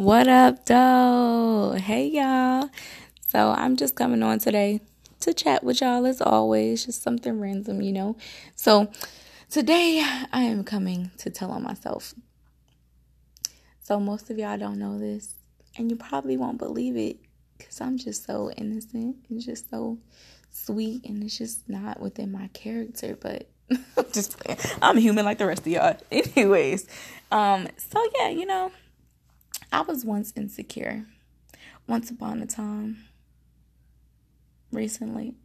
What 0.00 0.28
up, 0.28 0.64
though? 0.64 1.72
Hey, 1.72 2.06
y'all. 2.06 2.70
So, 3.26 3.50
I'm 3.50 3.76
just 3.76 3.96
coming 3.96 4.22
on 4.22 4.38
today 4.38 4.80
to 5.20 5.34
chat 5.34 5.62
with 5.62 5.82
y'all 5.82 6.06
as 6.06 6.22
always, 6.22 6.86
just 6.86 7.02
something 7.02 7.38
random, 7.38 7.82
you 7.82 7.92
know. 7.92 8.16
So, 8.56 8.90
today 9.50 10.02
I 10.32 10.40
am 10.40 10.64
coming 10.64 11.10
to 11.18 11.28
tell 11.28 11.50
on 11.50 11.62
myself. 11.64 12.14
So, 13.82 14.00
most 14.00 14.30
of 14.30 14.38
y'all 14.38 14.56
don't 14.56 14.78
know 14.78 14.98
this, 14.98 15.34
and 15.76 15.90
you 15.90 15.98
probably 15.98 16.38
won't 16.38 16.56
believe 16.56 16.96
it 16.96 17.18
because 17.58 17.78
I'm 17.82 17.98
just 17.98 18.24
so 18.24 18.50
innocent 18.52 19.16
and 19.28 19.38
just 19.38 19.68
so 19.68 19.98
sweet, 20.50 21.04
and 21.04 21.22
it's 21.22 21.36
just 21.36 21.68
not 21.68 22.00
within 22.00 22.32
my 22.32 22.48
character, 22.54 23.18
but. 23.20 23.50
just 24.12 24.42
I'm 24.80 24.96
human 24.96 25.26
like 25.26 25.36
the 25.36 25.46
rest 25.46 25.60
of 25.60 25.66
y'all. 25.66 25.96
Anyways, 26.10 26.86
um, 27.30 27.68
so 27.76 28.02
yeah, 28.16 28.30
you 28.30 28.46
know, 28.46 28.72
I 29.72 29.82
was 29.82 30.04
once 30.04 30.32
insecure. 30.36 31.06
Once 31.86 32.10
upon 32.10 32.42
a 32.42 32.46
time. 32.46 33.04
Recently. 34.72 35.34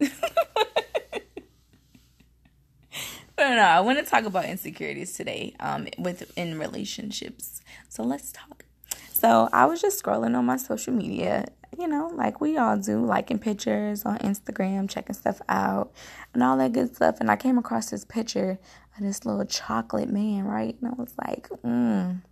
But 3.36 3.50
no, 3.50 3.62
I 3.62 3.80
want 3.80 3.98
to 3.98 4.04
talk 4.04 4.24
about 4.24 4.46
insecurities 4.46 5.12
today 5.12 5.54
um, 5.60 5.88
with 5.98 6.32
in 6.38 6.58
relationships. 6.58 7.60
So 7.88 8.02
let's 8.02 8.32
talk. 8.32 8.64
So 9.12 9.50
I 9.52 9.66
was 9.66 9.82
just 9.82 10.02
scrolling 10.02 10.36
on 10.36 10.46
my 10.46 10.56
social 10.56 10.94
media, 10.94 11.44
you 11.78 11.86
know, 11.86 12.10
like 12.14 12.40
we 12.40 12.56
all 12.56 12.78
do, 12.78 13.04
liking 13.04 13.38
pictures 13.38 14.06
on 14.06 14.18
Instagram, 14.18 14.88
checking 14.88 15.14
stuff 15.14 15.42
out, 15.50 15.92
and 16.32 16.42
all 16.42 16.56
that 16.56 16.72
good 16.72 16.96
stuff. 16.96 17.16
And 17.20 17.30
I 17.30 17.36
came 17.36 17.58
across 17.58 17.90
this 17.90 18.06
picture 18.06 18.58
of 18.96 19.02
this 19.02 19.26
little 19.26 19.44
chocolate 19.44 20.08
man, 20.08 20.44
right? 20.44 20.74
And 20.80 20.90
I 20.90 20.94
was 20.94 21.12
like, 21.26 21.50
mm, 21.62 22.22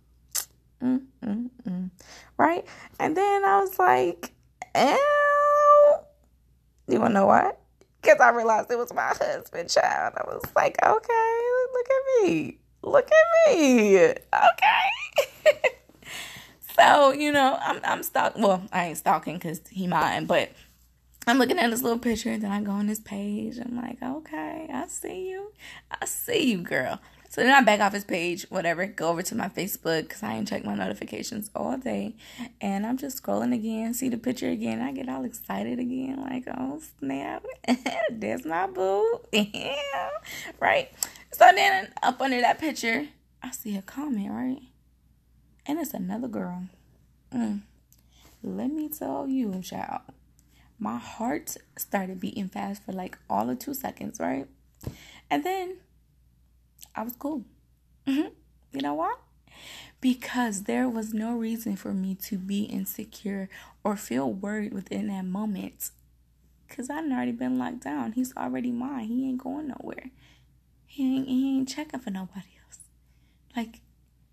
mm, 0.81 1.01
mm, 1.23 1.49
mm. 1.67 1.91
right? 2.37 2.65
And 2.99 3.15
then 3.15 3.43
I 3.45 3.59
was 3.59 3.77
like, 3.79 4.31
ew. 4.75 4.97
You 6.87 6.99
wanna 6.99 7.13
know 7.15 7.25
what? 7.25 7.59
Because 8.01 8.19
I 8.19 8.29
realized 8.29 8.69
it 8.71 8.77
was 8.77 8.93
my 8.93 9.13
husband, 9.17 9.69
child. 9.69 10.13
I 10.17 10.23
was 10.27 10.43
like, 10.55 10.77
okay, 10.85 11.41
look 11.73 11.87
at 11.89 12.23
me. 12.23 12.59
Look 12.83 13.09
at 13.09 13.55
me. 13.55 13.97
Okay. 14.05 15.75
so, 16.77 17.11
you 17.11 17.31
know, 17.31 17.57
I'm 17.59 17.79
I'm 17.83 18.03
stalking. 18.03 18.43
Well, 18.43 18.63
I 18.71 18.87
ain't 18.87 18.97
stalking 18.97 19.35
because 19.35 19.61
he 19.69 19.87
mine, 19.87 20.25
but 20.25 20.51
I'm 21.25 21.39
looking 21.39 21.57
at 21.57 21.71
this 21.71 21.81
little 21.81 21.97
picture. 21.97 22.29
And 22.29 22.43
Then 22.43 22.51
I 22.51 22.61
go 22.61 22.71
on 22.71 22.85
this 22.85 22.99
page. 22.99 23.57
I'm 23.57 23.75
like, 23.75 23.97
okay, 24.03 24.69
I 24.71 24.85
see 24.87 25.29
you. 25.29 25.51
I 25.89 26.05
see 26.05 26.51
you, 26.51 26.59
girl. 26.59 26.99
So 27.35 27.41
then 27.43 27.51
I 27.51 27.59
back 27.59 27.81
off 27.81 27.91
his 27.91 28.05
page, 28.05 28.45
whatever, 28.47 28.85
go 28.85 29.09
over 29.09 29.21
to 29.21 29.35
my 29.35 29.49
Facebook 29.49 30.03
because 30.03 30.23
I 30.23 30.35
ain't 30.35 30.47
checked 30.47 30.63
my 30.63 30.73
notifications 30.73 31.51
all 31.53 31.75
day. 31.75 32.15
And 32.61 32.85
I'm 32.85 32.95
just 32.95 33.21
scrolling 33.21 33.53
again, 33.53 33.93
see 33.93 34.07
the 34.07 34.17
picture 34.17 34.47
again. 34.47 34.79
I 34.79 34.93
get 34.93 35.09
all 35.09 35.25
excited 35.25 35.77
again, 35.77 36.21
like, 36.21 36.45
oh, 36.57 36.81
snap. 36.97 37.45
There's 38.09 38.45
my 38.45 38.67
boo. 38.67 39.19
Yeah. 39.33 39.73
Right? 40.61 40.89
So 41.33 41.51
then 41.53 41.89
up 42.01 42.21
under 42.21 42.39
that 42.39 42.57
picture, 42.57 43.09
I 43.43 43.51
see 43.51 43.75
a 43.75 43.81
comment, 43.81 44.31
right? 44.31 44.61
And 45.65 45.77
it's 45.77 45.93
another 45.93 46.29
girl. 46.29 46.63
Mm. 47.33 47.63
Let 48.43 48.71
me 48.71 48.87
tell 48.87 49.27
you, 49.27 49.61
child. 49.61 50.03
My 50.79 50.99
heart 50.99 51.57
started 51.77 52.21
beating 52.21 52.47
fast 52.47 52.85
for 52.85 52.93
like 52.93 53.17
all 53.29 53.49
of 53.49 53.59
two 53.59 53.73
seconds, 53.73 54.21
right? 54.21 54.47
And 55.29 55.43
then 55.43 55.79
I 56.93 57.03
was 57.03 57.15
cool. 57.15 57.45
Mm-hmm. 58.07 58.29
You 58.73 58.81
know 58.81 58.93
why? 58.95 59.15
Because 60.01 60.63
there 60.63 60.89
was 60.89 61.13
no 61.13 61.33
reason 61.33 61.75
for 61.75 61.93
me 61.93 62.15
to 62.15 62.37
be 62.37 62.63
insecure 62.63 63.49
or 63.83 63.95
feel 63.95 64.31
worried 64.31 64.73
within 64.73 65.07
that 65.07 65.25
moment. 65.25 65.91
Because 66.67 66.89
I'd 66.89 67.11
already 67.11 67.31
been 67.31 67.57
locked 67.57 67.83
down. 67.83 68.11
He's 68.13 68.35
already 68.35 68.71
mine. 68.71 69.05
He 69.05 69.27
ain't 69.29 69.37
going 69.37 69.67
nowhere. 69.67 70.11
He 70.85 71.17
ain't, 71.17 71.27
he 71.27 71.57
ain't 71.57 71.69
checking 71.69 71.99
for 71.99 72.09
nobody 72.09 72.47
else. 72.65 72.79
Like, 73.55 73.81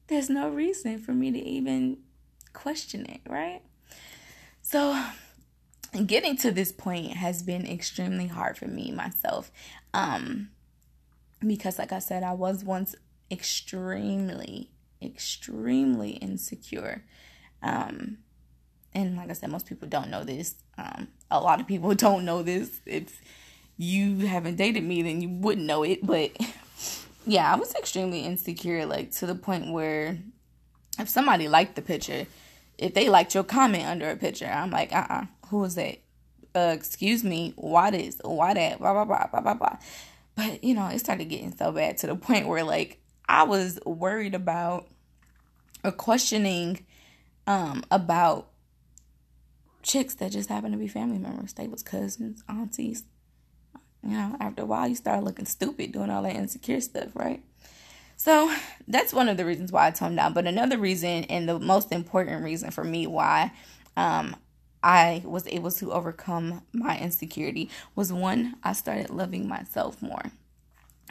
there's 0.09 0.29
no 0.29 0.49
reason 0.49 0.99
for 0.99 1.13
me 1.13 1.31
to 1.31 1.39
even 1.39 1.99
question 2.53 3.07
it, 3.07 3.21
right? 3.29 3.63
So, 4.63 5.03
getting 6.07 6.37
to 6.39 6.51
this 6.51 6.73
point 6.73 7.13
has 7.13 7.43
been 7.43 7.67
extremely 7.67 8.27
hard 8.27 8.57
for 8.57 8.67
me 8.67 8.91
myself. 8.91 9.51
Um, 9.93 10.51
because 11.47 11.79
like 11.79 11.93
I 11.93 11.99
said, 11.99 12.23
I 12.23 12.33
was 12.33 12.65
once 12.65 12.95
extremely, 13.31 14.71
extremely 15.01 16.11
insecure. 16.13 17.05
Um, 17.63 18.19
and 18.95 19.17
like 19.17 19.31
I 19.31 19.33
said, 19.33 19.51
most 19.51 19.67
people 19.67 19.89
don't 19.89 20.11
know 20.11 20.25
this. 20.25 20.57
Um, 20.77 21.09
a 21.31 21.41
lot 21.41 21.61
of 21.61 21.67
people 21.67 21.95
don't 22.07 22.25
know 22.25 22.43
this. 22.43 22.81
If 22.87 23.21
you 23.77 24.27
haven't 24.27 24.57
dated 24.57 24.85
me, 24.85 25.03
then 25.03 25.21
you 25.21 25.29
wouldn't 25.29 25.67
know 25.67 25.83
it. 25.83 26.07
But 26.07 26.37
yeah, 27.27 27.53
I 27.53 27.57
was 27.57 27.75
extremely 27.75 28.21
insecure, 28.21 28.87
like 28.87 29.13
to 29.13 29.27
the 29.27 29.35
point 29.35 29.73
where 29.73 30.19
if 30.99 31.09
somebody 31.09 31.49
liked 31.49 31.77
the 31.77 31.83
picture, 31.83 32.27
if 32.79 32.95
they 32.95 33.09
liked 33.09 33.35
your 33.35 33.45
comment 33.45 33.87
under 33.87 34.11
a 34.11 34.17
picture, 34.17 34.47
I'm 34.47 34.71
like, 34.71 34.93
uh 34.93 35.07
uh-uh, 35.09 35.15
uh, 35.15 35.25
who 35.49 35.59
was 35.59 35.75
that? 35.77 35.99
Uh, 36.55 36.73
excuse 36.75 37.25
me, 37.25 37.55
why 37.57 37.91
this? 37.91 38.21
Why 38.23 38.53
that? 38.53 38.79
Blah 38.79 38.93
blah 38.93 39.05
blah 39.05 39.27
blah 39.27 39.41
blah 39.41 39.55
blah. 39.55 39.77
But, 40.35 40.65
you 40.65 40.75
know, 40.75 40.87
it 40.87 40.99
started 40.99 41.27
getting 41.27 41.55
so 41.55 41.73
bad 41.73 41.99
to 41.99 42.07
the 42.07 42.17
point 42.17 42.49
where, 42.49 42.65
like, 42.65 43.01
I 43.29 43.45
was 43.45 43.79
worried 43.85 44.35
about 44.35 44.89
or 45.85 45.93
questioning 45.93 46.85
um, 47.47 47.85
about 47.91 48.49
chicks 49.83 50.15
that 50.15 50.33
just 50.33 50.49
happen 50.49 50.73
to 50.73 50.79
be 50.79 50.89
family 50.89 51.19
members. 51.19 51.53
They 51.53 51.67
was 51.67 51.83
cousins, 51.83 52.43
aunties. 52.49 53.05
You 54.03 54.11
know, 54.11 54.37
after 54.41 54.63
a 54.63 54.67
while, 54.67 54.89
you 54.89 54.97
start 54.97 55.23
looking 55.23 55.47
stupid 55.47 55.93
doing 55.93 56.11
all 56.11 56.23
that 56.23 56.35
insecure 56.35 56.81
stuff, 56.81 57.11
right? 57.15 57.43
So 58.17 58.55
that's 58.87 59.13
one 59.13 59.29
of 59.29 59.37
the 59.37 59.45
reasons 59.45 59.73
why 59.73 59.89
I 59.89 59.91
toned 59.91 60.17
down. 60.17 60.33
But 60.33 60.47
another 60.47 60.79
reason, 60.79 61.25
and 61.25 61.49
the 61.49 61.59
most 61.59 61.93
important 61.93 62.43
reason 62.45 62.71
for 62.71 62.85
me 62.85 63.07
why 63.07 63.53
um, 63.97 64.37
I 64.83 65.23
was 65.25 65.47
able 65.47 65.71
to 65.73 65.93
overcome 65.93 66.63
my 66.73 66.99
insecurity 66.99 67.71
was 67.95 68.13
one, 68.13 68.57
I 68.63 68.73
started 68.73 69.11
loving 69.11 69.47
myself 69.47 70.03
more. 70.03 70.33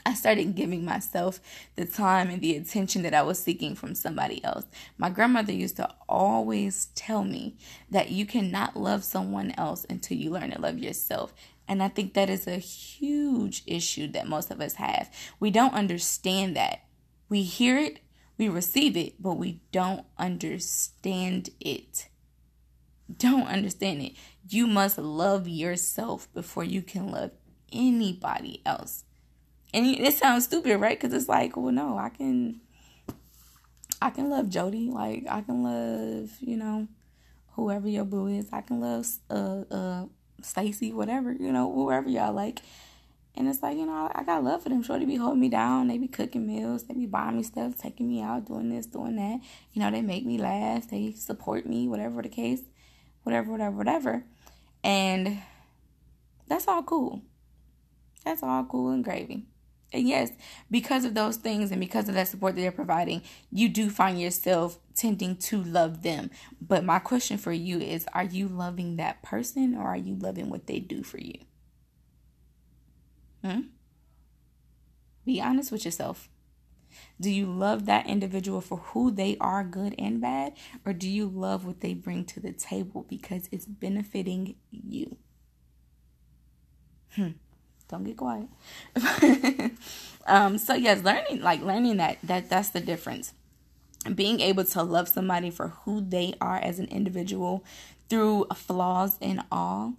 I 0.06 0.14
started 0.14 0.56
giving 0.56 0.84
myself 0.84 1.40
the 1.76 1.86
time 1.86 2.30
and 2.30 2.42
the 2.42 2.56
attention 2.56 3.04
that 3.04 3.14
I 3.14 3.22
was 3.22 3.40
seeking 3.40 3.76
from 3.76 3.94
somebody 3.94 4.44
else. 4.44 4.66
My 4.98 5.10
grandmother 5.10 5.54
used 5.54 5.76
to 5.78 5.94
always 6.10 6.88
tell 6.96 7.24
me 7.24 7.56
that 7.90 8.10
you 8.10 8.26
cannot 8.26 8.76
love 8.76 9.04
someone 9.04 9.54
else 9.58 9.86
until 9.90 10.18
you 10.18 10.32
learn 10.32 10.52
to 10.52 10.60
love 10.60 10.80
yourself. 10.80 11.34
And 11.68 11.84
I 11.84 11.88
think 11.88 12.14
that 12.14 12.30
is 12.30 12.48
a 12.48 12.58
huge 12.58 13.64
issue 13.68 14.08
that 14.08 14.28
most 14.28 14.52
of 14.52 14.60
us 14.60 14.74
have. 14.76 15.10
We 15.40 15.52
don't 15.52 15.74
understand 15.74 16.56
that. 16.56 16.82
We 17.30 17.44
hear 17.44 17.78
it, 17.78 18.00
we 18.38 18.50
receive 18.50 18.98
it, 18.98 19.22
but 19.22 19.34
we 19.36 19.62
don't 19.72 20.06
understand 20.18 21.52
it 21.60 22.08
don't 23.18 23.48
understand 23.48 24.02
it. 24.02 24.14
You 24.48 24.68
must 24.68 24.98
love 24.98 25.48
yourself 25.48 26.32
before 26.34 26.64
you 26.64 26.82
can 26.82 27.12
love 27.12 27.32
anybody 27.72 28.62
else. 28.66 29.04
And 29.74 29.86
it 29.86 30.14
sounds 30.16 30.46
stupid, 30.46 30.78
right? 30.78 31.00
Because 31.00 31.14
it's 31.14 31.30
like, 31.30 31.56
well, 31.56 31.72
no, 31.72 31.98
I 31.98 32.10
can, 32.10 32.60
I 34.02 34.10
can 34.10 34.30
love 34.30 34.50
Jody. 34.50 34.90
Like 34.90 35.26
I 35.30 35.42
can 35.42 35.64
love, 35.64 36.32
you 36.42 36.58
know, 36.58 36.88
whoever 37.54 37.88
your 37.88 38.04
boo 38.04 38.28
is. 38.28 38.50
I 38.52 38.62
can 38.62 38.82
love, 38.82 39.08
uh, 39.30 39.64
uh, 39.74 40.06
Stacy, 40.42 40.92
whatever, 40.92 41.32
you 41.32 41.52
know, 41.52 41.72
whoever 41.72 42.10
y'all 42.10 42.34
like. 42.34 42.60
And 43.36 43.48
it's 43.48 43.64
like, 43.64 43.78
you 43.78 43.86
know, 43.86 44.12
I 44.14 44.24
got 44.24 44.44
love 44.44 44.64
for 44.64 44.70
them. 44.70 44.84
Shorty 44.84 45.06
be 45.06 45.16
holding 45.16 45.40
me 45.40 45.48
down. 45.48 45.88
They 45.88 45.98
be 45.98 46.10
cooking 46.10 46.46
meals. 46.46 46.84
They 46.84 46.94
be 46.94 47.06
buying 47.06 47.38
me 47.38 47.44
stuff, 47.44 47.78
taking 47.78 48.10
me 48.10 48.22
out, 48.22 48.46
doing 48.46 48.70
this, 48.70 48.88
doing 48.88 49.16
that. 49.16 49.40
You 49.72 49.82
know, 49.82 49.90
they 49.90 50.02
make 50.02 50.26
me 50.26 50.38
laugh. 50.38 50.90
They 50.90 51.14
support 51.14 51.66
me, 51.66 51.88
whatever 51.88 52.22
the 52.22 52.28
case 52.28 52.64
whatever, 53.24 53.52
whatever, 53.52 53.76
whatever. 53.76 54.24
And 54.84 55.42
that's 56.48 56.68
all 56.68 56.84
cool. 56.84 57.22
That's 58.26 58.44
all 58.44 58.64
cool 58.66 58.90
and 58.90 59.04
gravy. 59.04 59.46
And 59.94 60.08
yes, 60.08 60.32
because 60.70 61.04
of 61.04 61.14
those 61.14 61.36
things 61.36 61.72
and 61.72 61.82
because 61.82 62.08
of 62.08 62.16
that 62.16 62.28
support 62.28 62.56
that 62.56 62.62
they're 62.62 62.72
providing, 62.72 63.24
you 63.52 63.68
do 63.68 63.90
find 63.90 64.20
yourself 64.20 64.80
tending 64.96 65.36
to 65.36 65.62
love 65.62 66.02
them. 66.02 66.32
But 66.62 66.86
my 66.86 67.00
question 67.00 67.38
for 67.38 67.52
you 67.52 67.80
is 67.80 68.06
are 68.14 68.24
you 68.24 68.48
loving 68.48 68.96
that 68.98 69.22
person 69.22 69.76
or 69.76 69.84
are 69.84 69.98
you 69.98 70.16
loving 70.16 70.50
what 70.50 70.68
they 70.68 70.80
do 70.80 71.04
for 71.04 71.20
you? 71.20 71.40
Hmm? 73.44 73.62
Be 75.26 75.42
honest 75.42 75.72
with 75.72 75.84
yourself. 75.84 76.30
Do 77.20 77.30
you 77.30 77.46
love 77.46 77.86
that 77.86 78.08
individual 78.08 78.62
for 78.62 78.78
who 78.78 79.12
they 79.12 79.38
are, 79.40 79.64
good 79.64 79.96
and 79.98 80.22
bad? 80.22 80.54
Or 80.86 80.94
do 80.94 81.10
you 81.10 81.28
love 81.28 81.66
what 81.66 81.82
they 81.82 81.94
bring 81.94 82.26
to 82.26 82.40
the 82.40 82.52
table 82.52 83.06
because 83.10 83.48
it's 83.52 83.66
benefiting 83.66 84.56
you? 84.72 85.18
Hmm. 87.16 87.30
Don't 87.90 88.04
get 88.06 88.18
quiet. 88.18 88.48
um, 90.26 90.58
so 90.58 90.74
yes, 90.74 91.04
learning 91.04 91.42
like 91.42 91.62
learning 91.62 91.98
that 91.98 92.18
that 92.24 92.50
that's 92.50 92.70
the 92.70 92.80
difference. 92.80 93.34
being 94.16 94.40
able 94.40 94.64
to 94.64 94.84
love 94.84 95.08
somebody 95.08 95.50
for 95.52 95.70
who 95.84 96.02
they 96.02 96.34
are 96.42 96.58
as 96.58 96.80
an 96.80 96.88
individual 96.88 97.64
through 98.10 98.46
flaws 98.56 99.18
and 99.22 99.44
all 99.52 99.94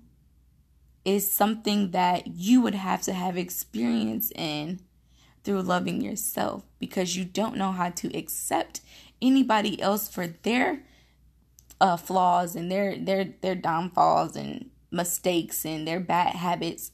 is 1.04 1.30
something 1.30 1.90
that 1.92 2.26
you 2.26 2.60
would 2.60 2.74
have 2.74 3.02
to 3.02 3.12
have 3.12 3.36
experience 3.36 4.32
in 4.34 4.80
through 5.44 5.62
loving 5.62 6.00
yourself 6.00 6.64
because 6.78 7.16
you 7.16 7.24
don't 7.24 7.56
know 7.56 7.72
how 7.72 7.90
to 7.90 8.16
accept 8.16 8.80
anybody 9.20 9.80
else 9.80 10.08
for 10.08 10.26
their 10.26 10.82
uh, 11.80 11.96
flaws 11.96 12.54
and 12.54 12.70
their 12.70 12.96
their 12.96 13.34
their 13.40 13.54
downfalls 13.54 14.36
and 14.36 14.70
mistakes 14.90 15.64
and 15.64 15.86
their 15.86 16.00
bad 16.00 16.36
habits 16.36 16.92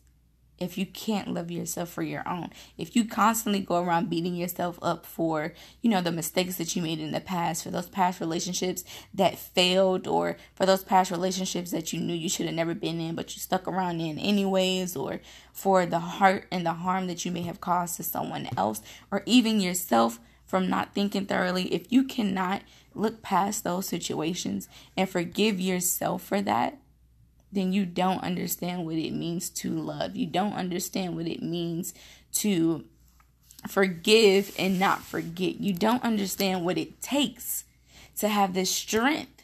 if 0.58 0.76
you 0.76 0.86
can't 0.86 1.32
love 1.32 1.50
yourself 1.50 1.88
for 1.88 2.02
your 2.02 2.26
own. 2.28 2.50
If 2.76 2.96
you 2.96 3.04
constantly 3.04 3.60
go 3.60 3.82
around 3.82 4.10
beating 4.10 4.34
yourself 4.34 4.78
up 4.82 5.06
for, 5.06 5.52
you 5.80 5.90
know, 5.90 6.00
the 6.00 6.12
mistakes 6.12 6.56
that 6.56 6.74
you 6.74 6.82
made 6.82 7.00
in 7.00 7.12
the 7.12 7.20
past, 7.20 7.62
for 7.62 7.70
those 7.70 7.88
past 7.88 8.20
relationships 8.20 8.84
that 9.14 9.38
failed, 9.38 10.06
or 10.06 10.36
for 10.54 10.66
those 10.66 10.84
past 10.84 11.10
relationships 11.10 11.70
that 11.70 11.92
you 11.92 12.00
knew 12.00 12.14
you 12.14 12.28
should 12.28 12.46
have 12.46 12.54
never 12.54 12.74
been 12.74 13.00
in, 13.00 13.14
but 13.14 13.34
you 13.34 13.40
stuck 13.40 13.66
around 13.68 14.00
in 14.00 14.18
anyways, 14.18 14.96
or 14.96 15.20
for 15.52 15.86
the 15.86 16.00
hurt 16.00 16.46
and 16.50 16.66
the 16.66 16.72
harm 16.72 17.06
that 17.06 17.24
you 17.24 17.32
may 17.32 17.42
have 17.42 17.60
caused 17.60 17.96
to 17.96 18.02
someone 18.02 18.48
else, 18.56 18.82
or 19.10 19.22
even 19.26 19.60
yourself 19.60 20.18
from 20.44 20.68
not 20.68 20.94
thinking 20.94 21.26
thoroughly, 21.26 21.72
if 21.74 21.92
you 21.92 22.02
cannot 22.04 22.62
look 22.94 23.22
past 23.22 23.64
those 23.64 23.86
situations 23.86 24.66
and 24.96 25.08
forgive 25.08 25.60
yourself 25.60 26.22
for 26.22 26.40
that, 26.40 26.78
then 27.50 27.72
you 27.72 27.86
don't 27.86 28.22
understand 28.22 28.84
what 28.84 28.96
it 28.96 29.12
means 29.12 29.48
to 29.50 29.70
love. 29.70 30.16
You 30.16 30.26
don't 30.26 30.52
understand 30.52 31.16
what 31.16 31.26
it 31.26 31.42
means 31.42 31.94
to 32.34 32.84
forgive 33.66 34.54
and 34.58 34.78
not 34.78 35.02
forget. 35.02 35.60
You 35.60 35.72
don't 35.72 36.04
understand 36.04 36.64
what 36.64 36.78
it 36.78 37.00
takes 37.00 37.64
to 38.18 38.28
have 38.28 38.54
the 38.54 38.64
strength 38.64 39.42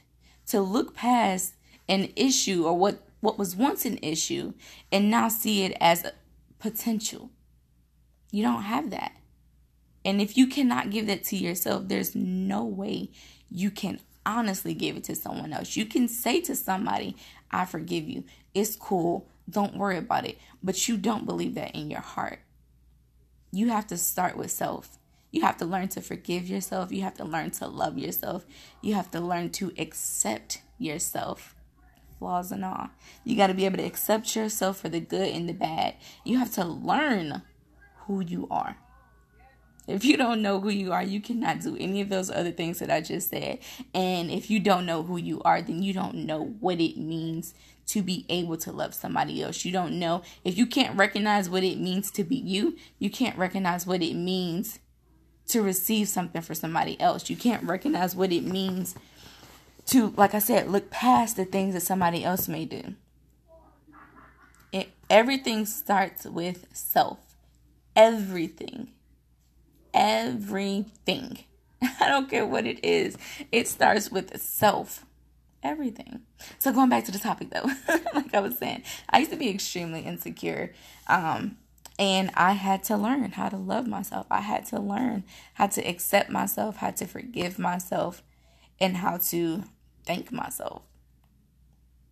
to 0.48 0.60
look 0.60 0.94
past 0.94 1.54
an 1.88 2.10
issue 2.16 2.64
or 2.64 2.76
what 2.76 3.00
what 3.20 3.38
was 3.38 3.56
once 3.56 3.86
an 3.86 3.98
issue 4.02 4.52
and 4.92 5.10
now 5.10 5.28
see 5.28 5.64
it 5.64 5.74
as 5.80 6.04
a 6.04 6.12
potential. 6.58 7.30
You 8.30 8.42
don't 8.42 8.62
have 8.62 8.90
that. 8.90 9.12
And 10.04 10.20
if 10.20 10.36
you 10.36 10.46
cannot 10.46 10.90
give 10.90 11.06
that 11.06 11.24
to 11.24 11.36
yourself, 11.36 11.88
there's 11.88 12.14
no 12.14 12.64
way 12.64 13.08
you 13.50 13.70
can 13.70 14.00
honestly 14.26 14.74
give 14.74 14.96
it 14.96 15.04
to 15.04 15.14
someone 15.14 15.52
else. 15.52 15.76
You 15.76 15.86
can 15.86 16.08
say 16.08 16.40
to 16.42 16.54
somebody, 16.54 17.16
I 17.50 17.64
forgive 17.64 18.08
you. 18.08 18.24
It's 18.54 18.76
cool. 18.76 19.28
Don't 19.48 19.76
worry 19.76 19.98
about 19.98 20.26
it. 20.26 20.38
But 20.62 20.88
you 20.88 20.96
don't 20.96 21.26
believe 21.26 21.54
that 21.54 21.74
in 21.74 21.90
your 21.90 22.00
heart. 22.00 22.40
You 23.52 23.68
have 23.70 23.86
to 23.88 23.96
start 23.96 24.36
with 24.36 24.50
self. 24.50 24.98
You 25.30 25.42
have 25.42 25.56
to 25.58 25.64
learn 25.64 25.88
to 25.88 26.00
forgive 26.00 26.48
yourself. 26.48 26.92
You 26.92 27.02
have 27.02 27.14
to 27.14 27.24
learn 27.24 27.50
to 27.52 27.66
love 27.66 27.98
yourself. 27.98 28.46
You 28.80 28.94
have 28.94 29.10
to 29.12 29.20
learn 29.20 29.50
to 29.50 29.72
accept 29.78 30.62
yourself, 30.78 31.54
flaws 32.18 32.52
and 32.52 32.64
all. 32.64 32.90
You 33.24 33.36
got 33.36 33.48
to 33.48 33.54
be 33.54 33.64
able 33.64 33.78
to 33.78 33.84
accept 33.84 34.36
yourself 34.36 34.78
for 34.78 34.88
the 34.88 35.00
good 35.00 35.28
and 35.28 35.48
the 35.48 35.52
bad. 35.52 35.94
You 36.24 36.38
have 36.38 36.52
to 36.54 36.64
learn 36.64 37.42
who 38.06 38.20
you 38.20 38.46
are. 38.50 38.76
If 39.86 40.04
you 40.04 40.16
don't 40.16 40.40
know 40.40 40.60
who 40.60 40.70
you 40.70 40.92
are, 40.92 41.02
you 41.02 41.20
cannot 41.20 41.60
do 41.60 41.76
any 41.78 42.00
of 42.00 42.08
those 42.08 42.30
other 42.30 42.52
things 42.52 42.78
that 42.78 42.90
I 42.90 43.00
just 43.00 43.28
said. 43.28 43.58
And 43.92 44.30
if 44.30 44.50
you 44.50 44.58
don't 44.58 44.86
know 44.86 45.02
who 45.02 45.18
you 45.18 45.42
are, 45.42 45.60
then 45.60 45.82
you 45.82 45.92
don't 45.92 46.26
know 46.26 46.54
what 46.60 46.80
it 46.80 46.96
means 46.96 47.54
to 47.88 48.02
be 48.02 48.24
able 48.30 48.56
to 48.56 48.72
love 48.72 48.94
somebody 48.94 49.42
else. 49.42 49.64
You 49.64 49.72
don't 49.72 49.98
know. 49.98 50.22
If 50.42 50.56
you 50.56 50.66
can't 50.66 50.96
recognize 50.96 51.50
what 51.50 51.64
it 51.64 51.78
means 51.78 52.10
to 52.12 52.24
be 52.24 52.36
you, 52.36 52.76
you 52.98 53.10
can't 53.10 53.36
recognize 53.36 53.86
what 53.86 54.02
it 54.02 54.14
means 54.14 54.78
to 55.48 55.60
receive 55.60 56.08
something 56.08 56.40
for 56.40 56.54
somebody 56.54 56.98
else. 56.98 57.28
You 57.28 57.36
can't 57.36 57.62
recognize 57.64 58.16
what 58.16 58.32
it 58.32 58.44
means 58.44 58.94
to, 59.86 60.14
like 60.16 60.34
I 60.34 60.38
said, 60.38 60.70
look 60.70 60.90
past 60.90 61.36
the 61.36 61.44
things 61.44 61.74
that 61.74 61.80
somebody 61.80 62.24
else 62.24 62.48
may 62.48 62.64
do. 62.64 62.94
It, 64.72 64.88
everything 65.10 65.66
starts 65.66 66.24
with 66.24 66.66
self. 66.72 67.18
Everything 67.94 68.93
everything. 69.94 71.38
I 71.82 72.08
don't 72.08 72.28
care 72.28 72.46
what 72.46 72.66
it 72.66 72.84
is. 72.84 73.16
It 73.50 73.68
starts 73.68 74.10
with 74.10 74.38
self. 74.40 75.06
Everything. 75.62 76.20
So 76.58 76.72
going 76.74 76.90
back 76.90 77.06
to 77.06 77.12
the 77.12 77.18
topic 77.18 77.48
though, 77.48 77.70
like 78.14 78.34
I 78.34 78.40
was 78.40 78.58
saying, 78.58 78.82
I 79.08 79.20
used 79.20 79.30
to 79.30 79.38
be 79.38 79.48
extremely 79.48 80.00
insecure. 80.00 80.74
Um, 81.06 81.56
and 81.98 82.30
I 82.34 82.52
had 82.52 82.82
to 82.84 82.98
learn 82.98 83.32
how 83.32 83.48
to 83.48 83.56
love 83.56 83.86
myself. 83.86 84.26
I 84.30 84.40
had 84.42 84.66
to 84.66 84.80
learn 84.80 85.24
how 85.54 85.68
to 85.68 85.80
accept 85.88 86.28
myself, 86.28 86.76
how 86.76 86.90
to 86.90 87.06
forgive 87.06 87.58
myself, 87.58 88.22
and 88.78 88.98
how 88.98 89.16
to 89.28 89.64
thank 90.04 90.30
myself. 90.30 90.82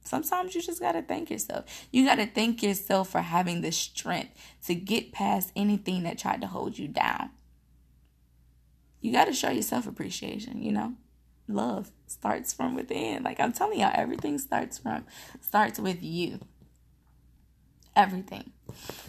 Sometimes 0.04 0.54
you 0.54 0.62
just 0.62 0.80
got 0.80 0.92
to 0.92 1.02
thank 1.02 1.30
yourself. 1.30 1.64
You 1.90 2.06
got 2.06 2.16
to 2.16 2.26
thank 2.26 2.62
yourself 2.62 3.10
for 3.10 3.20
having 3.20 3.60
the 3.60 3.70
strength 3.70 4.32
to 4.66 4.74
get 4.74 5.12
past 5.12 5.52
anything 5.54 6.04
that 6.04 6.18
tried 6.18 6.40
to 6.40 6.46
hold 6.46 6.78
you 6.78 6.88
down 6.88 7.30
you 9.02 9.12
got 9.12 9.26
to 9.26 9.32
show 9.32 9.50
yourself 9.50 9.86
appreciation, 9.86 10.62
you 10.62 10.72
know? 10.72 10.94
Love 11.48 11.90
starts 12.06 12.52
from 12.52 12.74
within. 12.74 13.22
Like 13.24 13.40
I'm 13.40 13.52
telling 13.52 13.80
y'all, 13.80 13.92
everything 13.94 14.38
starts 14.38 14.78
from 14.78 15.04
starts 15.40 15.78
with 15.78 16.02
you. 16.02 16.40
Everything. 17.94 18.52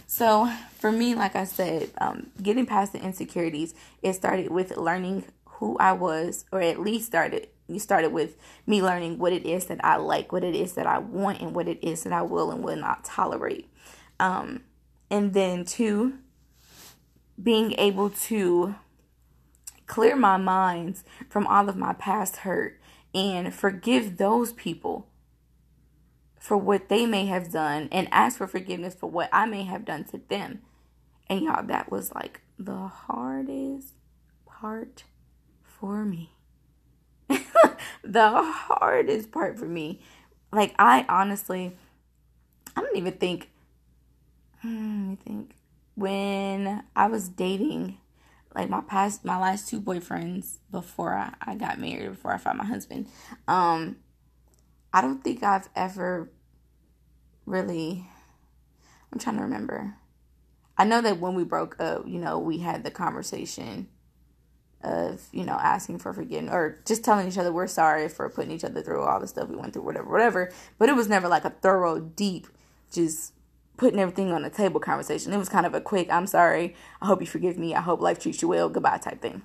So 0.07 0.51
for 0.77 0.91
me, 0.91 1.15
like 1.15 1.35
I 1.37 1.45
said, 1.45 1.91
um, 1.99 2.31
getting 2.41 2.65
past 2.65 2.91
the 2.91 3.01
insecurities, 3.01 3.73
it 4.01 4.13
started 4.13 4.51
with 4.51 4.75
learning 4.75 5.23
who 5.45 5.77
I 5.77 5.93
was, 5.93 6.43
or 6.51 6.59
at 6.59 6.79
least 6.81 7.05
started 7.05 7.47
you 7.67 7.79
started 7.79 8.11
with 8.11 8.35
me 8.67 8.81
learning 8.81 9.19
what 9.19 9.31
it 9.31 9.45
is 9.45 9.67
that 9.67 9.83
I 9.85 9.95
like, 9.95 10.31
what 10.31 10.43
it 10.43 10.55
is 10.55 10.73
that 10.73 10.85
I 10.85 10.97
want, 10.97 11.39
and 11.39 11.55
what 11.55 11.67
it 11.67 11.81
is 11.81 12.03
that 12.03 12.11
I 12.11 12.21
will 12.23 12.51
and 12.51 12.63
will 12.63 12.75
not 12.75 13.05
tolerate. 13.05 13.69
Um, 14.19 14.63
and 15.09 15.33
then 15.33 15.63
two, 15.63 16.15
being 17.41 17.73
able 17.73 18.09
to 18.09 18.75
clear 19.87 20.15
my 20.15 20.37
minds 20.37 21.03
from 21.29 21.47
all 21.47 21.69
of 21.69 21.75
my 21.75 21.93
past 21.93 22.37
hurt 22.37 22.79
and 23.13 23.53
forgive 23.53 24.17
those 24.17 24.53
people 24.53 25.07
for 26.39 26.57
what 26.57 26.89
they 26.89 27.05
may 27.05 27.25
have 27.25 27.51
done 27.51 27.87
and 27.91 28.07
ask 28.11 28.37
for 28.37 28.47
forgiveness 28.47 28.95
for 28.95 29.09
what 29.09 29.29
I 29.31 29.45
may 29.45 29.63
have 29.63 29.85
done 29.85 30.03
to 30.05 30.19
them. 30.27 30.61
And 31.27 31.41
y'all, 31.41 31.65
that 31.65 31.89
was 31.89 32.13
like 32.13 32.41
the 32.59 32.87
hardest 32.87 33.93
part 34.45 35.03
for 35.63 36.03
me. 36.03 36.31
the 38.03 38.41
hardest 38.41 39.31
part 39.31 39.57
for 39.57 39.65
me. 39.65 40.01
Like, 40.51 40.75
I 40.77 41.05
honestly, 41.07 41.77
I 42.75 42.81
don't 42.81 42.97
even 42.97 43.13
think, 43.13 43.49
hmm, 44.61 44.99
let 44.99 45.09
me 45.09 45.17
think. 45.23 45.55
When 45.95 46.83
I 46.95 47.07
was 47.07 47.29
dating 47.29 47.99
like 48.55 48.69
my 48.69 48.81
past 48.81 49.25
my 49.25 49.39
last 49.39 49.67
two 49.67 49.81
boyfriends 49.81 50.57
before 50.71 51.13
I, 51.13 51.33
I 51.41 51.55
got 51.55 51.79
married 51.79 52.09
before 52.09 52.33
I 52.33 52.37
found 52.37 52.57
my 52.57 52.65
husband. 52.65 53.07
Um 53.47 53.97
i 54.95 55.01
don't 55.01 55.23
think 55.23 55.41
i've 55.41 55.69
ever 55.75 56.31
really 57.45 58.05
i'm 59.11 59.19
trying 59.19 59.37
to 59.37 59.43
remember. 59.43 59.95
I 60.75 60.85
know 60.85 61.01
that 61.01 61.19
when 61.19 61.35
we 61.35 61.43
broke 61.43 61.79
up 61.79 62.07
you 62.07 62.19
know 62.19 62.39
we 62.39 62.59
had 62.59 62.83
the 62.83 62.91
conversation 62.91 63.87
of 64.83 65.21
you 65.31 65.45
know 65.45 65.53
asking 65.53 65.97
for 65.97 66.13
forgiveness 66.13 66.53
or 66.53 66.79
just 66.85 67.03
telling 67.05 67.27
each 67.27 67.37
other 67.37 67.53
we're 67.53 67.67
sorry 67.67 68.09
for 68.09 68.29
putting 68.29 68.51
each 68.51 68.65
other 68.65 68.81
through 68.81 69.01
all 69.01 69.19
the 69.19 69.27
stuff 69.27 69.47
we 69.47 69.55
went 69.55 69.73
through 69.73 69.83
whatever 69.83 70.09
whatever. 70.09 70.51
But 70.77 70.89
it 70.89 70.95
was 70.95 71.07
never 71.07 71.27
like 71.27 71.45
a 71.45 71.49
thorough 71.49 71.99
deep 71.99 72.47
just 72.91 73.32
putting 73.77 73.99
everything 73.99 74.31
on 74.31 74.43
the 74.43 74.49
table 74.49 74.79
conversation. 74.79 75.33
It 75.33 75.37
was 75.37 75.49
kind 75.49 75.65
of 75.65 75.73
a 75.73 75.81
quick, 75.81 76.11
I'm 76.11 76.27
sorry, 76.27 76.75
I 77.01 77.07
hope 77.07 77.21
you 77.21 77.27
forgive 77.27 77.57
me, 77.57 77.73
I 77.75 77.81
hope 77.81 78.01
life 78.01 78.19
treats 78.19 78.41
you 78.41 78.47
well, 78.47 78.69
goodbye 78.69 78.99
type 78.99 79.21
thing. 79.21 79.41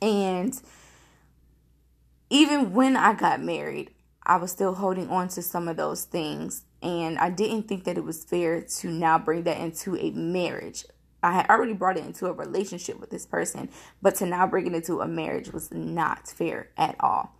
And 0.00 0.60
even 2.30 2.72
when 2.72 2.96
I 2.96 3.14
got 3.14 3.42
married, 3.42 3.90
I 4.26 4.36
was 4.36 4.50
still 4.50 4.74
holding 4.74 5.10
on 5.10 5.28
to 5.28 5.42
some 5.42 5.68
of 5.68 5.76
those 5.76 6.04
things. 6.04 6.62
And 6.82 7.18
I 7.18 7.30
didn't 7.30 7.68
think 7.68 7.84
that 7.84 7.98
it 7.98 8.04
was 8.04 8.24
fair 8.24 8.62
to 8.62 8.90
now 8.90 9.18
bring 9.18 9.44
that 9.44 9.58
into 9.58 9.96
a 9.96 10.10
marriage. 10.10 10.84
I 11.22 11.32
had 11.32 11.48
already 11.48 11.72
brought 11.72 11.96
it 11.96 12.04
into 12.04 12.26
a 12.26 12.32
relationship 12.32 13.00
with 13.00 13.10
this 13.10 13.24
person, 13.24 13.70
but 14.02 14.14
to 14.16 14.26
now 14.26 14.46
bring 14.46 14.66
it 14.66 14.74
into 14.74 15.00
a 15.00 15.08
marriage 15.08 15.52
was 15.52 15.72
not 15.72 16.28
fair 16.28 16.68
at 16.76 16.96
all. 17.00 17.34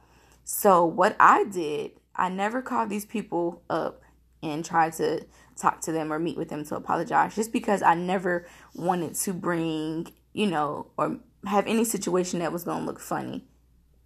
So, 0.45 0.85
what 0.85 1.17
I 1.21 1.45
did, 1.45 1.93
I 2.17 2.29
never 2.31 2.63
called 2.63 2.89
these 2.89 3.05
people 3.05 3.63
up 3.69 4.04
and 4.45 4.65
try 4.65 4.91
to 4.91 5.25
talk 5.57 5.81
to 5.83 5.93
them 5.93 6.13
or 6.13 6.19
meet 6.19 6.37
with 6.37 6.49
them 6.49 6.65
to 6.65 6.77
apologize 6.77 7.35
just 7.35 7.53
because 7.53 7.83
I 7.83 7.95
never 7.95 8.47
wanted 8.75 9.15
to 9.17 9.33
bring, 9.33 10.13
you 10.33 10.47
know, 10.47 10.87
or 10.97 11.19
have 11.47 11.67
any 11.67 11.85
situation 11.85 12.41
that 12.41 12.53
was 12.53 12.65
going 12.65 12.81
to 12.81 12.87
look 12.87 13.01
funny 13.01 13.45